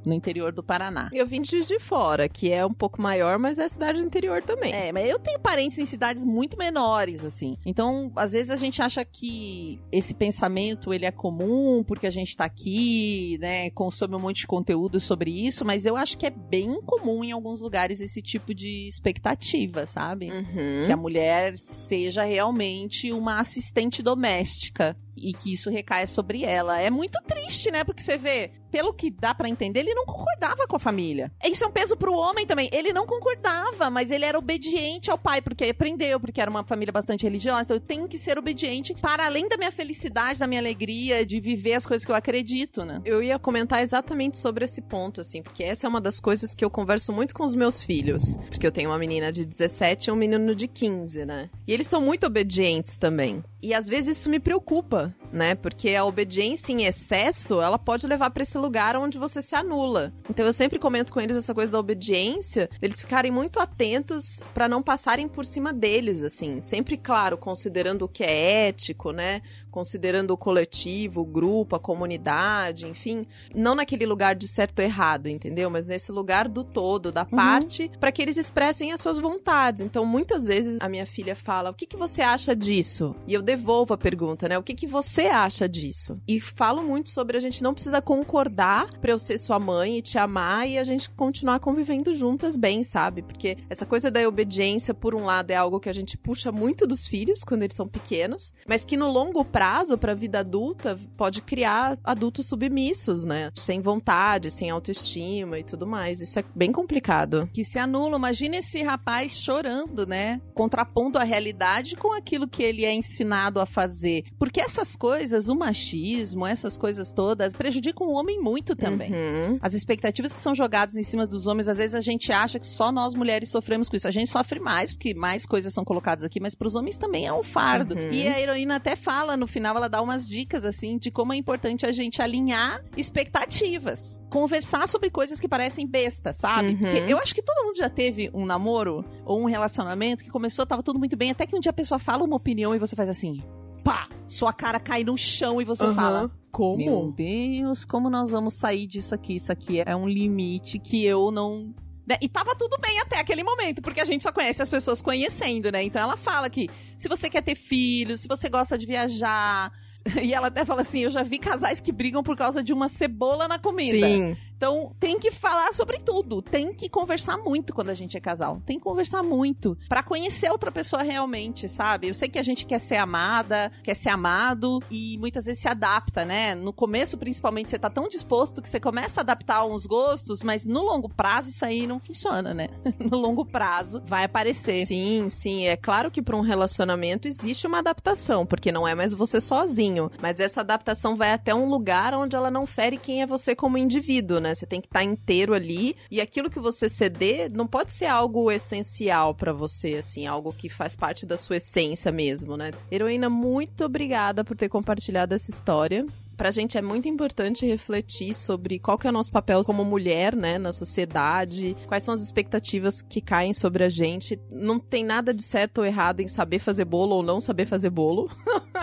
no 0.05 0.13
interior 0.13 0.53
do 0.53 0.63
Paraná. 0.63 1.11
Eu 1.13 1.27
vim 1.27 1.41
de 1.41 1.51
Juiz 1.51 1.67
de 1.67 1.79
Fora, 1.79 2.29
que 2.29 2.51
é 2.51 2.65
um 2.65 2.73
pouco 2.73 3.01
maior, 3.01 3.39
mas 3.39 3.59
é 3.59 3.69
cidade 3.69 4.01
do 4.01 4.07
interior 4.07 4.43
também. 4.43 4.73
É, 4.73 4.93
mas 4.93 5.09
eu 5.09 5.19
tenho 5.19 5.39
parentes 5.41 5.79
em 5.79 5.87
cidades 5.87 6.25
muito 6.25 6.57
menores, 6.57 7.25
assim. 7.25 7.57
Então, 7.65 8.11
às 8.17 8.33
vezes 8.33 8.51
a 8.51 8.57
gente 8.57 8.83
acha 8.83 9.05
que 9.05 9.81
esse 9.91 10.15
pensamento 10.15 10.93
ele 10.93 11.07
é 11.07 11.11
comum 11.11 11.85
porque 11.87 12.07
a 12.07 12.11
gente 12.11 12.37
tá 12.37 12.45
aqui, 12.45 13.39
né, 13.41 13.71
consome 13.71 14.15
um 14.15 14.21
monte 14.21 14.41
de 14.41 14.47
conteúdo 14.47 15.01
sobre 15.01 15.31
isso, 15.31 15.65
mas 15.65 15.87
eu 15.87 15.97
acho 15.97 16.19
que 16.19 16.27
é 16.27 16.31
bem 16.31 16.81
comum 16.83 17.25
em 17.25 17.33
alguns 17.33 17.61
lugares 17.61 18.01
esse 18.01 18.21
tipo 18.21 18.55
de 18.55 18.87
expectativa, 18.87 19.87
sabe? 19.87 20.31
Uhum. 20.31 20.85
que 20.87 20.93
a 20.93 20.97
mulher 20.97 21.57
seja 21.59 22.25
realmente 22.25 23.13
uma 23.13 23.39
assistente 23.39 24.03
doméstica. 24.03 24.97
E 25.23 25.33
que 25.33 25.53
isso 25.53 25.71
recaia 25.71 26.07
sobre 26.07 26.45
ela. 26.45 26.81
É 26.81 26.91
muito 26.91 27.19
triste, 27.23 27.71
né? 27.71 27.85
Porque 27.85 28.03
você 28.03 28.17
vê, 28.19 28.51
pelo 28.71 28.93
que 28.93 29.11
dá 29.11 29.35
pra 29.35 29.49
entender, 29.49 29.81
ele 29.81 29.95
não 29.95 30.05
concordava 30.05 30.67
com 30.67 30.77
a 30.77 30.81
família. 30.81 31.31
Isso 31.45 31.63
é 31.63 31.67
um 31.67 31.71
peso 31.71 31.97
pro 31.97 32.15
homem 32.15 32.47
também. 32.47 32.69
Ele 32.73 32.93
não 32.93 33.07
concordava, 33.07 33.89
mas 33.89 34.11
ele 34.11 34.25
era 34.25 34.39
obediente 34.39 35.11
ao 35.11 35.19
pai, 35.19 35.41
porque 35.41 35.65
aprendeu, 35.65 36.19
porque 36.19 36.41
era 36.41 36.51
uma 36.51 36.65
família 36.65 36.93
bastante 36.93 37.23
religiosa. 37.23 37.63
Então 37.63 37.77
eu 37.77 37.81
tenho 37.81 38.09
que 38.09 38.19
ser 38.19 38.39
obediente 38.39 38.95
para 38.95 39.27
além 39.27 39.49
da 39.49 39.57
minha 39.57 39.71
felicidade, 39.71 40.39
da 40.39 40.47
minha 40.47 40.61
alegria, 40.61 41.25
de 41.25 41.39
viver 41.39 41.75
as 41.75 41.87
coisas 41.87 42.05
que 42.05 42.11
eu 42.11 42.17
acredito, 42.17 42.85
né? 42.85 43.01
Eu 43.05 43.23
ia 43.23 43.39
comentar 43.39 43.83
exatamente 43.83 44.39
sobre 44.39 44.65
esse 44.65 44.83
ponto, 44.83 45.21
assim, 45.21 45.43
porque 45.43 45.63
essa 45.63 45.87
é 45.87 45.89
uma 45.89 46.01
das 46.01 46.19
coisas 46.19 46.55
que 46.55 46.65
eu 46.65 46.71
converso 46.71 47.13
muito 47.13 47.35
com 47.35 47.45
os 47.45 47.55
meus 47.55 47.83
filhos. 47.83 48.37
Porque 48.49 48.67
eu 48.67 48.73
tenho 48.73 48.91
uma 48.91 48.99
menina 48.99 49.31
de 49.31 49.45
17 49.45 50.09
e 50.09 50.13
um 50.13 50.17
menino 50.17 50.55
de 50.55 50.67
15, 50.67 51.25
né? 51.25 51.51
E 51.67 51.73
eles 51.73 51.87
são 51.87 52.01
muito 52.01 52.27
obedientes 52.27 52.97
também. 52.97 53.45
E 53.63 53.75
às 53.75 53.87
vezes 53.87 54.19
isso 54.19 54.31
me 54.31 54.41
preocupa, 54.41 55.12
né? 55.33 55.55
Porque 55.55 55.95
a 55.95 56.05
obediência 56.05 56.73
em 56.73 56.85
excesso, 56.85 57.61
ela 57.61 57.79
pode 57.79 58.07
levar 58.07 58.31
para 58.31 58.43
esse 58.43 58.59
lugar 58.59 58.97
onde 58.97 59.19
você 59.19 59.41
se 59.41 59.55
anula. 59.55 60.13
Então 60.29 60.45
eu 60.45 60.53
sempre 60.53 60.79
comento 60.79 61.13
com 61.13 61.21
eles 61.21 61.37
essa 61.37 61.55
coisa 61.55 61.73
da 61.73 61.79
obediência, 61.79 62.69
eles 62.81 63.01
ficarem 63.01 63.31
muito 63.31 63.59
atentos 63.59 64.43
para 64.55 64.69
não 64.69 64.83
passarem 64.83 65.29
por 65.29 65.45
cima 65.45 65.73
deles, 65.73 66.23
assim. 66.23 66.61
Sempre, 66.61 66.97
claro, 66.97 67.37
considerando 67.37 68.03
o 68.03 68.09
que 68.09 68.25
é 68.25 68.69
ético, 68.69 69.13
né? 69.13 69.43
Considerando 69.73 70.33
o 70.33 70.37
coletivo, 70.37 71.23
o 71.23 71.25
grupo, 71.25 71.75
a 71.75 71.81
comunidade, 71.81 72.87
enfim. 72.87 73.27
Não 73.55 73.75
naquele 73.75 74.05
lugar 74.05 74.37
de 74.37 74.47
certo 74.47 74.81
ou 74.81 74.85
errado, 74.85 75.29
entendeu? 75.29 75.71
Mas 75.71 75.87
nesse 75.87 76.13
lugar 76.13 76.47
do 76.47 76.63
todo, 76.63 77.11
da 77.11 77.25
parte, 77.25 77.91
para 77.99 78.13
que 78.13 78.21
eles 78.21 78.37
expressem 78.37 78.93
as 78.93 79.01
suas 79.01 79.17
vontades. 79.17 79.81
Então, 79.81 80.05
muitas 80.05 80.45
vezes 80.45 80.79
a 80.79 80.91
minha 80.91 81.07
filha 81.07 81.35
fala: 81.35 81.71
O 81.71 81.75
que, 81.75 81.87
que 81.87 81.97
você 81.97 82.21
acha 82.21 82.55
disso? 82.55 83.17
E 83.27 83.33
eu 83.33 83.41
devolvo 83.41 83.95
a 83.95 83.99
pergunta, 83.99 84.47
né? 84.47 84.59
O 84.59 84.63
que, 84.63 84.75
que 84.75 84.87
você 84.87 85.23
acha 85.23 85.67
disso? 85.67 86.21
E 86.29 86.39
falo 86.39 86.83
muito 86.83 87.09
sobre 87.09 87.39
a 87.39 87.41
gente 87.41 87.63
não 87.63 87.73
precisa 87.73 88.03
concordar 88.03 88.91
pra 88.99 89.13
eu 89.13 89.19
ser 89.19 89.39
sua 89.39 89.59
mãe 89.59 89.99
e 89.99 90.03
te 90.03 90.19
amar 90.19 90.69
e 90.69 90.79
a 90.79 90.85
gente 90.85 91.09
continuar 91.11 91.61
convivendo 91.61 92.15
juntas 92.15 92.57
bem, 92.57 92.83
sabe? 92.83 93.23
Porque 93.23 93.57
essa 93.71 93.87
coisa 93.87 94.11
da 94.11 94.27
obediência, 94.29 94.93
por 94.93 95.15
um 95.15 95.25
lado, 95.25 95.51
é 95.51 95.57
algo 95.57 95.81
que 95.81 95.89
a 95.89 95.95
gente 95.95 96.19
puxa 96.19 96.53
muito 96.53 96.87
dos 96.87 97.07
filhos 97.07 97.43
quando 97.43 97.63
eles 97.63 97.77
são 97.77 97.89
pequenos, 97.89 98.53
mas 98.67 98.85
que 98.85 98.97
no 98.97 99.09
longo 99.09 99.45
prazo, 99.45 99.62
pra 99.99 100.15
vida 100.15 100.41
adulta, 100.41 100.99
pode 101.17 101.43
criar 101.43 101.99
adultos 102.03 102.47
submissos, 102.47 103.25
né? 103.25 103.51
Sem 103.55 103.81
vontade, 103.81 104.51
sem 104.51 104.71
autoestima 104.71 105.59
e 105.59 105.65
tudo 105.65 105.87
mais. 105.87 106.21
Isso 106.21 106.39
é 106.39 106.45
bem 106.55 106.73
complicado. 106.73 107.49
Que 107.53 107.65
se 107.65 107.79
anulam. 107.79 108.19
Imagina 108.19 108.57
esse 108.57 108.83
rapaz 108.83 109.41
chorando, 109.41 110.07
né? 110.07 110.41
Contrapondo 110.55 111.19
a 111.19 111.25
realidade 111.25 111.97
com 111.97 112.13
aquilo 112.13 112.49
que 112.49 112.63
ele 112.63 112.85
é 112.85 112.93
ensinado 112.93 113.61
a 113.61 113.67
fazer. 113.67 114.25
Porque 114.39 114.61
essas 114.61 114.97
coisas, 114.97 115.49
o 115.49 115.55
machismo, 115.55 116.47
essas 116.47 116.77
coisas 116.79 117.13
todas, 117.13 117.53
prejudicam 117.53 118.07
o 118.07 118.13
homem 118.13 118.41
muito 118.41 118.75
também. 118.75 119.13
Uhum. 119.13 119.59
As 119.61 119.75
expectativas 119.75 120.33
que 120.33 120.41
são 120.41 120.55
jogadas 120.55 120.97
em 120.97 121.03
cima 121.03 121.27
dos 121.27 121.47
homens, 121.47 121.69
às 121.69 121.79
vezes 121.79 121.95
a 121.95 122.01
gente 122.01 122.33
acha 122.33 122.59
que 122.59 122.67
só 122.67 122.91
nós 122.91 123.15
mulheres 123.15 123.51
sofremos 123.51 123.89
com 123.89 123.97
isso. 123.97 124.09
A 124.09 124.13
gente 124.13 124.31
sofre 124.31 124.61
mais, 124.61 124.93
porque 124.93 125.15
mais 125.15 125.47
coisas 125.47 125.73
são 125.73 125.85
colocadas 125.85 126.25
aqui, 126.25 126.41
mas 126.41 126.55
pros 126.55 126.75
homens 126.75 126.99
também 126.99 127.27
é 127.27 127.33
um 127.33 127.43
fardo. 127.43 127.95
Uhum. 127.95 128.11
E 128.11 128.27
a 128.27 128.41
heroína 128.41 128.77
até 128.77 128.97
fala 128.97 129.37
no 129.37 129.47
final, 129.53 129.77
ela 129.77 129.89
dá 129.89 130.01
umas 130.03 130.27
dicas, 130.27 130.65
assim, 130.65 130.99
de 130.99 131.11
como 131.11 131.33
é 131.33 131.37
importante 131.37 131.87
a 131.87 131.93
gente 131.93 132.21
alinhar 132.23 132.83
expectativas. 132.97 134.21
Conversar 134.31 134.89
sobre 134.89 135.11
coisas 135.11 135.39
que 135.41 135.49
parecem 135.49 135.87
bestas, 135.87 136.37
sabe? 136.39 136.71
Uhum. 136.71 136.79
Porque 136.79 137.05
eu 137.07 137.19
acho 137.19 137.35
que 137.35 137.43
todo 137.43 137.65
mundo 137.67 137.77
já 137.77 137.89
teve 137.89 138.31
um 138.35 138.45
namoro 138.45 139.05
ou 139.25 139.41
um 139.41 139.45
relacionamento 139.45 140.25
que 140.25 140.31
começou, 140.31 140.67
tava 140.67 140.83
tudo 140.83 140.99
muito 140.99 141.17
bem, 141.17 141.31
até 141.31 141.47
que 141.47 141.55
um 141.57 141.61
dia 141.61 141.71
a 141.71 141.75
pessoa 141.75 141.99
fala 141.99 142.25
uma 142.25 142.37
opinião 142.37 142.75
e 142.75 142.79
você 142.79 142.95
faz 142.97 143.09
assim, 143.09 143.43
pá! 143.85 144.09
Sua 144.27 144.53
cara 144.53 144.81
cai 144.81 145.05
no 145.05 145.17
chão 145.17 145.61
e 145.61 145.65
você 145.65 145.85
Uhum. 145.85 145.95
fala, 145.95 146.31
Como? 146.51 146.77
meu 146.79 147.13
Deus, 147.13 147.85
como 147.85 148.09
nós 148.09 148.31
vamos 148.31 148.55
sair 148.55 148.87
disso 148.87 149.15
aqui? 149.15 149.35
Isso 149.37 149.53
aqui 149.53 149.83
é 149.85 149.95
um 149.95 150.09
limite 150.09 150.79
que 150.79 151.05
eu 151.05 151.31
não. 151.31 151.75
Né? 152.07 152.17
E 152.21 152.29
tava 152.29 152.55
tudo 152.55 152.77
bem 152.81 152.99
até 153.01 153.19
aquele 153.19 153.43
momento, 153.43 153.81
porque 153.81 154.01
a 154.01 154.05
gente 154.05 154.23
só 154.23 154.33
conhece 154.33 154.63
as 154.63 154.69
pessoas 154.69 155.01
conhecendo, 155.01 155.71
né? 155.71 155.83
Então 155.83 156.03
ela 156.03 156.17
fala 156.17 156.51
que 156.51 156.69
se 156.97 157.09
você 157.09 157.31
quer 157.31 157.43
ter 157.43 157.55
filhos, 157.55 158.21
se 158.21 158.29
você 158.29 158.49
gosta 158.49 158.77
de 158.77 158.87
viajar. 158.87 159.73
E 160.21 160.35
ela 160.35 160.49
até 160.49 160.65
fala 160.65 160.81
assim: 160.81 160.99
eu 161.05 161.11
já 161.11 161.23
vi 161.23 161.39
casais 161.39 161.81
que 161.81 161.93
brigam 161.93 162.25
por 162.25 162.37
causa 162.37 162.61
de 162.61 162.73
uma 162.73 162.89
cebola 162.89 163.47
na 163.47 163.57
comida. 163.57 164.05
Sim. 164.05 164.37
Então, 164.63 164.95
tem 165.01 165.19
que 165.19 165.33
falar 165.33 165.73
sobre 165.73 165.99
tudo. 165.99 166.41
Tem 166.41 166.73
que 166.73 166.89
conversar 166.89 167.37
muito 167.37 167.75
quando 167.75 167.89
a 167.89 167.95
gente 167.95 168.17
é 168.17 168.21
casal. 168.21 168.63
Tem 168.65 168.79
que 168.79 168.85
conversar 168.85 169.21
muito 169.21 169.77
Pra 169.89 170.03
conhecer 170.03 170.51
outra 170.51 170.71
pessoa 170.71 171.03
realmente, 171.03 171.69
sabe? 171.69 172.09
Eu 172.09 172.15
sei 172.15 172.29
que 172.29 172.39
a 172.39 172.43
gente 172.43 172.65
quer 172.65 172.79
ser 172.79 172.97
amada, 172.97 173.73
quer 173.83 173.95
ser 173.95 174.11
amado 174.11 174.81
e 174.91 175.19
muitas 175.19 175.47
vezes 175.47 175.61
se 175.61 175.69
adapta, 175.69 176.25
né? 176.25 176.55
No 176.55 176.73
começo, 176.73 177.19
principalmente, 177.19 177.71
você 177.71 177.79
tá 177.79 177.91
tão 177.91 178.09
disposto 178.09 178.63
que 178.63 178.69
você 178.69 178.79
começa 178.79 179.21
a 179.21 179.23
adaptar 179.23 179.67
uns 179.67 179.85
gostos, 179.85 180.43
mas 180.43 180.65
no 180.65 180.83
longo 180.83 181.09
prazo 181.09 181.51
isso 181.51 181.65
aí 181.65 181.87
não 181.87 181.99
funciona, 181.99 182.55
né? 182.55 182.69
No 183.13 183.19
longo 183.19 183.45
prazo 183.45 184.03
vai 184.07 184.25
aparecer. 184.25 184.87
Sim, 184.87 185.29
sim. 185.29 185.67
É 185.67 185.77
claro 185.77 186.11
que 186.11 186.23
para 186.23 186.37
um 186.37 186.41
relacionamento 186.41 187.27
existe 187.27 187.67
uma 187.67 187.79
adaptação, 187.79 188.47
porque 188.47 188.71
não 188.71 188.87
é 188.87 188.95
mais 188.95 189.13
você 189.13 189.41
sozinho. 189.41 190.11
Mas 190.21 190.39
essa 190.39 190.61
adaptação 190.61 191.17
vai 191.17 191.33
até 191.33 191.55
um 191.55 191.69
lugar 191.69 192.15
onde 192.15 192.37
ela 192.37 192.51
não 192.51 192.65
fere 192.65 192.97
quem 192.97 193.23
é 193.23 193.27
você 193.27 193.55
como 193.55 193.77
indivíduo, 193.77 194.39
né? 194.39 194.52
Você 194.55 194.67
tem 194.67 194.81
que 194.81 194.87
estar 194.87 195.03
inteiro 195.03 195.55
ali. 195.55 195.97
E 196.11 196.21
aquilo 196.21 196.51
que 196.51 196.61
você 196.61 196.89
ceder 196.89 197.51
não 197.53 197.67
pode 197.67 197.93
ser 197.93 198.07
algo 198.07 198.51
essencial 198.51 199.35
para 199.35 199.53
você, 199.53 199.95
assim, 199.97 200.27
algo 200.27 200.53
que 200.53 200.69
faz 200.69 200.95
parte 200.97 201.25
da 201.27 201.37
sua 201.37 201.57
essência 201.57 202.11
mesmo, 202.13 202.57
né? 202.57 202.71
Heroína, 202.91 203.29
muito 203.29 203.85
obrigada 203.85 204.45
por 204.45 204.57
ter 204.57 204.69
compartilhado 204.69 205.35
essa 205.35 205.51
história. 205.51 206.05
Pra 206.37 206.51
gente 206.51 206.77
é 206.79 206.83
muito 206.83 207.07
importante 207.09 207.67
refletir 207.67 208.35
sobre 208.35 208.79
qual 208.79 208.99
que 208.99 209.07
é 209.07 209.11
o 209.11 209.13
nosso 209.13 209.31
papel 209.31 209.63
como 209.65 209.85
mulher, 209.85 210.35
né, 210.35 210.59
na 210.59 210.73
sociedade, 210.73 211.77
quais 211.87 212.03
são 212.03 212.13
as 212.15 212.23
expectativas 212.23 213.03
que 213.03 213.21
caem 213.21 213.53
sobre 213.53 213.85
a 213.85 213.89
gente. 213.89 214.41
Não 214.51 214.79
tem 214.81 215.05
nada 215.05 215.33
de 215.33 215.43
certo 215.43 215.79
ou 215.79 215.85
errado 215.85 216.21
em 216.21 216.27
saber 216.29 216.59
fazer 216.59 216.85
bolo 216.87 217.17
ou 217.17 217.23
não 217.23 217.41
saber 217.41 217.67
fazer 217.67 217.91
bolo. 217.91 218.29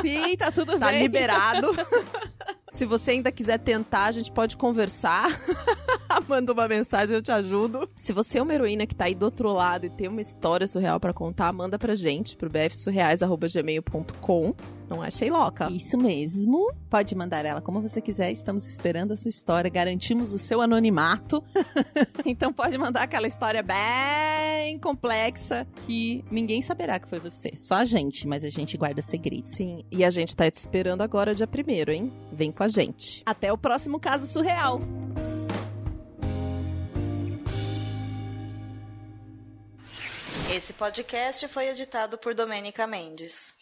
Sim, 0.02 0.38
tá 0.38 0.52
tudo 0.52 0.78
Tá 0.80 0.88
bem. 0.92 1.02
liberado. 1.02 1.68
Se 2.80 2.86
você 2.86 3.12
ainda 3.12 3.30
quiser 3.30 3.60
tentar, 3.60 4.06
a 4.06 4.12
gente 4.14 4.32
pode 4.32 4.56
conversar. 4.56 5.38
Manda 6.30 6.54
uma 6.54 6.66
mensagem, 6.66 7.14
eu 7.14 7.22
te 7.22 7.30
ajudo. 7.30 7.90
Se 7.98 8.14
você 8.14 8.40
é 8.40 8.42
uma 8.42 8.54
heroína 8.54 8.88
que 8.88 8.96
tá 8.96 9.04
aí 9.04 9.14
do 9.14 9.26
outro 9.26 9.52
lado 9.52 9.86
e 9.86 9.90
tem 9.90 10.08
uma 10.08 10.22
história 10.22 10.66
surreal 10.66 10.98
pra 10.98 11.12
contar, 11.12 11.52
manda 11.52 11.78
pra 11.78 11.94
gente 11.94 12.38
pro 12.38 12.50
bfsurreais.gmail.com. 12.50 14.56
Não 14.90 15.04
é 15.04 15.12
Sheiloca. 15.12 15.70
Isso 15.72 15.96
mesmo. 15.98 16.74
Pode 16.90 17.14
mandar 17.14 17.46
ela 17.46 17.62
como 17.62 17.80
você 17.80 18.02
quiser. 18.02 18.32
Estamos 18.32 18.66
esperando 18.66 19.12
a 19.12 19.16
sua 19.16 19.30
história. 19.30 19.70
Garantimos 19.70 20.34
o 20.34 20.40
seu 20.40 20.62
anonimato. 20.62 21.44
então 22.26 22.52
pode 22.52 22.76
mandar 22.78 23.04
aquela 23.04 23.28
história 23.28 23.62
bem 23.62 24.80
complexa 24.80 25.68
que 25.86 26.26
ninguém 26.32 26.62
saberá 26.64 27.00
que 27.00 27.08
foi 27.08 27.20
você. 27.20 27.52
Só 27.56 27.76
a 27.76 27.86
gente, 27.86 28.28
mas 28.28 28.44
a 28.44 28.50
gente 28.50 28.76
guarda 28.78 29.02
segredo. 29.02 29.44
Sim, 29.44 29.86
e 29.92 30.04
a 30.04 30.10
gente 30.10 30.36
tá 30.36 30.50
te 30.50 30.56
esperando 30.56 31.02
agora 31.02 31.36
dia 31.36 31.46
primeiro, 31.46 31.92
hein? 31.92 32.12
Vem 32.32 32.52
com 32.52 32.64
a 32.64 32.68
gente. 32.68 33.22
Até 33.28 33.54
o 33.54 33.58
próximo 33.58 34.00
caso 34.00 34.26
surreal. 34.26 34.80
Esse 40.52 40.74
podcast 40.74 41.48
foi 41.48 41.68
editado 41.68 42.18
por 42.18 42.34
Domênica 42.34 42.88
Mendes. 42.88 43.59